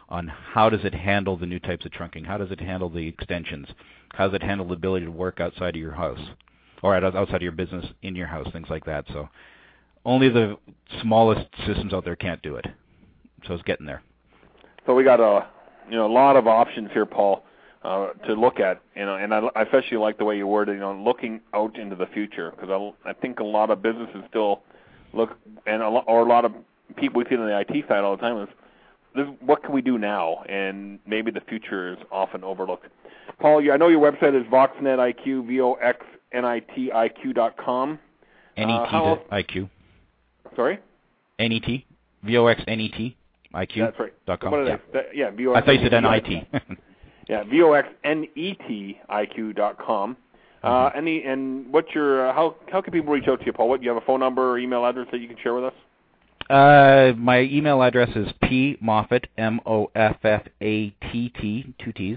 on 0.09 0.29
how 0.29 0.71
does 0.71 0.85
it 0.85 0.95
handle 0.95 1.37
the 1.37 1.47
new 1.47 1.59
types 1.59 1.85
of 1.85 1.93
trunking, 1.93 2.27
how 2.27 2.39
does 2.39 2.51
it 2.51 2.61
handle 2.61 2.89
the 2.89 3.07
extensions, 3.07 3.69
how 4.11 4.27
does 4.27 4.35
it 4.35 4.43
handle 4.43 4.67
the 4.67 4.75
ability 4.75 5.07
to 5.07 5.13
work 5.13 5.41
outside 5.41 5.75
of 5.75 5.81
your 5.81 5.93
house, 5.93 6.21
or 6.83 6.95
outside 6.95 7.37
of 7.37 7.43
your 7.43 7.53
business 7.53 7.87
in 8.03 8.15
your 8.15 8.27
house, 8.27 8.47
things 8.53 8.69
like 8.71 8.85
that. 8.85 9.05
So 9.09 9.29
only 10.05 10.29
the 10.29 10.57
smallest 11.03 11.47
systems 11.67 11.93
out 11.93 12.05
there 12.05 12.17
can't 12.17 12.43
do 12.43 12.57
it. 12.57 12.67
So 13.47 13.55
it's 13.55 13.63
getting 13.65 13.87
there. 13.87 14.03
So 14.87 14.95
we 14.95 15.05
got 15.05 15.21
a 15.21 15.47
you 15.91 15.97
know 15.97 16.07
a 16.07 16.13
lot 16.13 16.37
of 16.37 16.47
options 16.47 16.91
here, 16.93 17.07
Paul 17.07 17.45
uh, 17.85 18.09
to 18.27 18.35
look 18.35 18.59
at. 18.59 18.81
You 18.97 19.05
know, 19.05 19.17
and 19.17 19.33
I, 19.33 19.43
I 19.55 19.63
especially 19.63 19.99
like 19.99 20.19
the 20.19 20.25
way 20.25 20.37
you 20.37 20.47
worded, 20.47 20.75
you 20.75 20.81
know, 20.81 20.95
looking 20.95 21.41
out 21.53 21.79
into 21.79 21.97
the 21.97 22.07
future 22.07 22.51
because 22.51 22.71
I, 22.71 23.11
I 23.11 23.13
think 23.13 23.41
a 23.41 23.45
lot 23.45 23.71
of 23.71 23.83
businesses 23.83 24.23
still 24.31 24.63
look, 25.15 25.37
and 25.67 25.83
a 25.83 25.89
lot, 25.89 26.05
or 26.07 26.21
a 26.21 26.29
lot 26.29 26.45
of 26.45 26.53
people 26.97 27.19
we 27.19 27.25
see 27.29 27.37
on 27.37 27.47
the 27.47 27.59
IT 27.59 27.89
side 27.89 28.05
all 28.05 28.17
the 28.17 28.23
time 28.23 28.43
is, 28.43 28.49
this, 29.15 29.27
what 29.41 29.63
can 29.63 29.73
we 29.73 29.83
do 29.83 29.97
now? 29.99 30.43
And 30.49 30.99
maybe 31.07 31.31
the 31.31 31.41
future 31.41 31.93
is 31.93 31.99
often 32.11 32.43
overlooked. 32.43 32.87
Paul, 33.41 33.63
I 33.73 33.77
know 33.77 33.89
your 33.89 34.01
website 34.01 34.39
is 34.39 34.47
VoxNetIQ, 34.49 35.47
V-O-X-N-I-T-I-Q 35.47 37.33
dot 37.33 37.57
com. 37.57 37.99
N-E-T 38.57 38.97
uh, 38.97 39.17
IQ. 39.33 39.71
Sorry? 40.55 40.79
N-E-T, 41.39 41.87
V-O-X-N-E-T, 42.23 43.17
IQ. 43.55 43.77
That's 43.79 43.99
right. 43.99 44.13
Dot 44.27 44.41
com. 44.41 44.51
What 44.53 44.63
is 44.63 44.69
yeah. 44.69 44.77
That, 44.93 45.05
yeah, 45.15 45.31
V-O-X. 45.31 45.63
I 45.63 45.65
thought 45.65 45.75
you 45.75 45.83
said 45.83 45.95
N-I-T. 45.95 46.49
Yeah, 47.29 47.43
v 47.45 47.63
o 47.63 47.73
x 47.73 47.89
n 48.05 48.27
e 48.35 48.55
t 48.55 49.01
i 49.09 49.27
q 49.27 49.53
dot 49.53 49.79
com. 49.79 50.17
Uh, 50.65 50.89
mm-hmm. 50.89 50.99
any 50.99 51.23
and 51.25 51.71
what's 51.71 51.95
your 51.95 52.27
uh, 52.27 52.33
how 52.33 52.57
how 52.73 52.81
can 52.81 52.91
people 52.91 53.13
reach 53.13 53.29
out 53.29 53.39
to 53.39 53.45
you, 53.45 53.53
Paul? 53.53 53.69
What 53.69 53.81
do 53.81 53.85
you 53.85 53.93
have 53.93 54.03
a 54.03 54.07
phone 54.07 54.21
number 54.21 54.53
or 54.53 54.59
email 54.59 54.87
address 54.87 55.07
that 55.13 55.21
you 55.21 55.29
can 55.29 55.37
share 55.43 55.53
with 55.53 55.65
us? 55.65 55.75
Uh, 56.49 57.13
my 57.19 57.41
email 57.41 57.83
address 57.83 58.09
is 58.17 58.29
p 58.43 58.79
moffatt 58.83 59.27
m 59.37 59.61
o 59.67 59.91
f 59.95 60.17
f 60.25 60.43
a 60.63 60.89
t 61.13 61.31
t 61.39 61.75
two 61.79 61.93
t's 61.93 62.17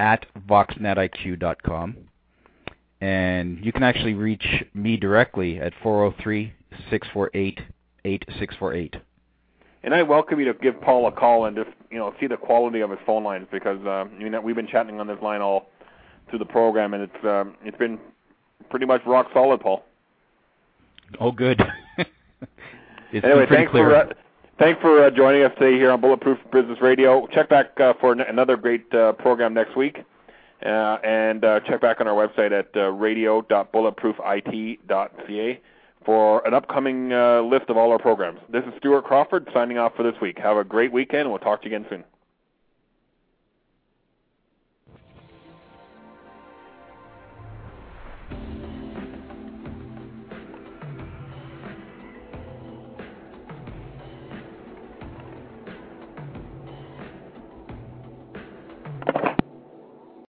at 0.00 0.26
voxnetiq 0.48 1.38
dot 1.38 1.62
com, 1.62 1.96
and 3.00 3.64
you 3.64 3.70
can 3.70 3.84
actually 3.84 4.14
reach 4.14 4.64
me 4.74 4.96
directly 4.96 5.60
at 5.60 5.72
four 5.80 6.10
zero 6.10 6.14
three 6.20 6.52
six 6.90 7.06
four 7.12 7.30
eight 7.34 7.60
eight 8.04 8.24
six 8.40 8.56
four 8.56 8.74
eight. 8.74 8.96
and 9.84 9.94
I 9.94 10.02
welcome 10.02 10.40
you 10.40 10.46
to 10.46 10.54
give 10.54 10.80
Paul 10.80 11.06
a 11.06 11.12
call 11.12 11.44
and 11.44 11.56
just 11.56 11.70
you 11.88 11.98
know 11.98 12.12
see 12.18 12.26
the 12.26 12.36
quality 12.36 12.80
of 12.80 12.90
his 12.90 12.98
phone 13.06 13.22
lines 13.22 13.46
because 13.52 13.78
uh, 13.86 14.06
you 14.18 14.28
know 14.28 14.40
we've 14.40 14.56
been 14.56 14.66
chatting 14.66 14.98
on 14.98 15.06
this 15.06 15.18
line 15.22 15.40
all 15.40 15.68
through 16.28 16.40
the 16.40 16.44
program 16.44 16.92
and 16.94 17.04
it's 17.04 17.24
um, 17.24 17.54
it's 17.64 17.78
been 17.78 17.98
pretty 18.70 18.86
much 18.86 19.02
rock 19.06 19.28
solid, 19.32 19.60
Paul. 19.60 19.84
Oh, 21.20 21.32
good. 21.32 21.60
anyway, 23.12 23.46
thanks 23.48 23.70
clear. 23.70 23.84
for 23.84 23.96
uh, 23.96 24.08
thanks 24.58 24.80
for 24.80 25.04
uh, 25.04 25.10
joining 25.10 25.42
us 25.42 25.52
today 25.58 25.76
here 25.76 25.90
on 25.90 26.00
Bulletproof 26.00 26.38
Business 26.52 26.80
Radio. 26.80 27.26
Check 27.28 27.48
back 27.48 27.78
uh, 27.80 27.94
for 28.00 28.12
n- 28.12 28.20
another 28.20 28.56
great 28.56 28.92
uh, 28.94 29.12
program 29.12 29.54
next 29.54 29.76
week. 29.76 30.04
Uh, 30.64 30.98
and 31.04 31.44
uh, 31.44 31.60
check 31.60 31.80
back 31.80 32.00
on 32.00 32.08
our 32.08 32.14
website 32.14 32.50
at 32.50 32.68
uh, 32.76 32.90
radio.bulletproofit.ca 32.90 35.60
for 36.04 36.44
an 36.46 36.54
upcoming 36.54 37.12
uh, 37.12 37.40
list 37.42 37.66
of 37.68 37.76
all 37.76 37.92
our 37.92 37.98
programs. 37.98 38.40
This 38.50 38.64
is 38.64 38.72
Stuart 38.78 39.04
Crawford 39.04 39.48
signing 39.54 39.78
off 39.78 39.94
for 39.94 40.02
this 40.02 40.20
week. 40.20 40.36
Have 40.38 40.56
a 40.56 40.64
great 40.64 40.92
weekend, 40.92 41.22
and 41.22 41.30
we'll 41.30 41.38
talk 41.38 41.62
to 41.62 41.68
you 41.68 41.76
again 41.76 41.86
soon. 41.88 42.02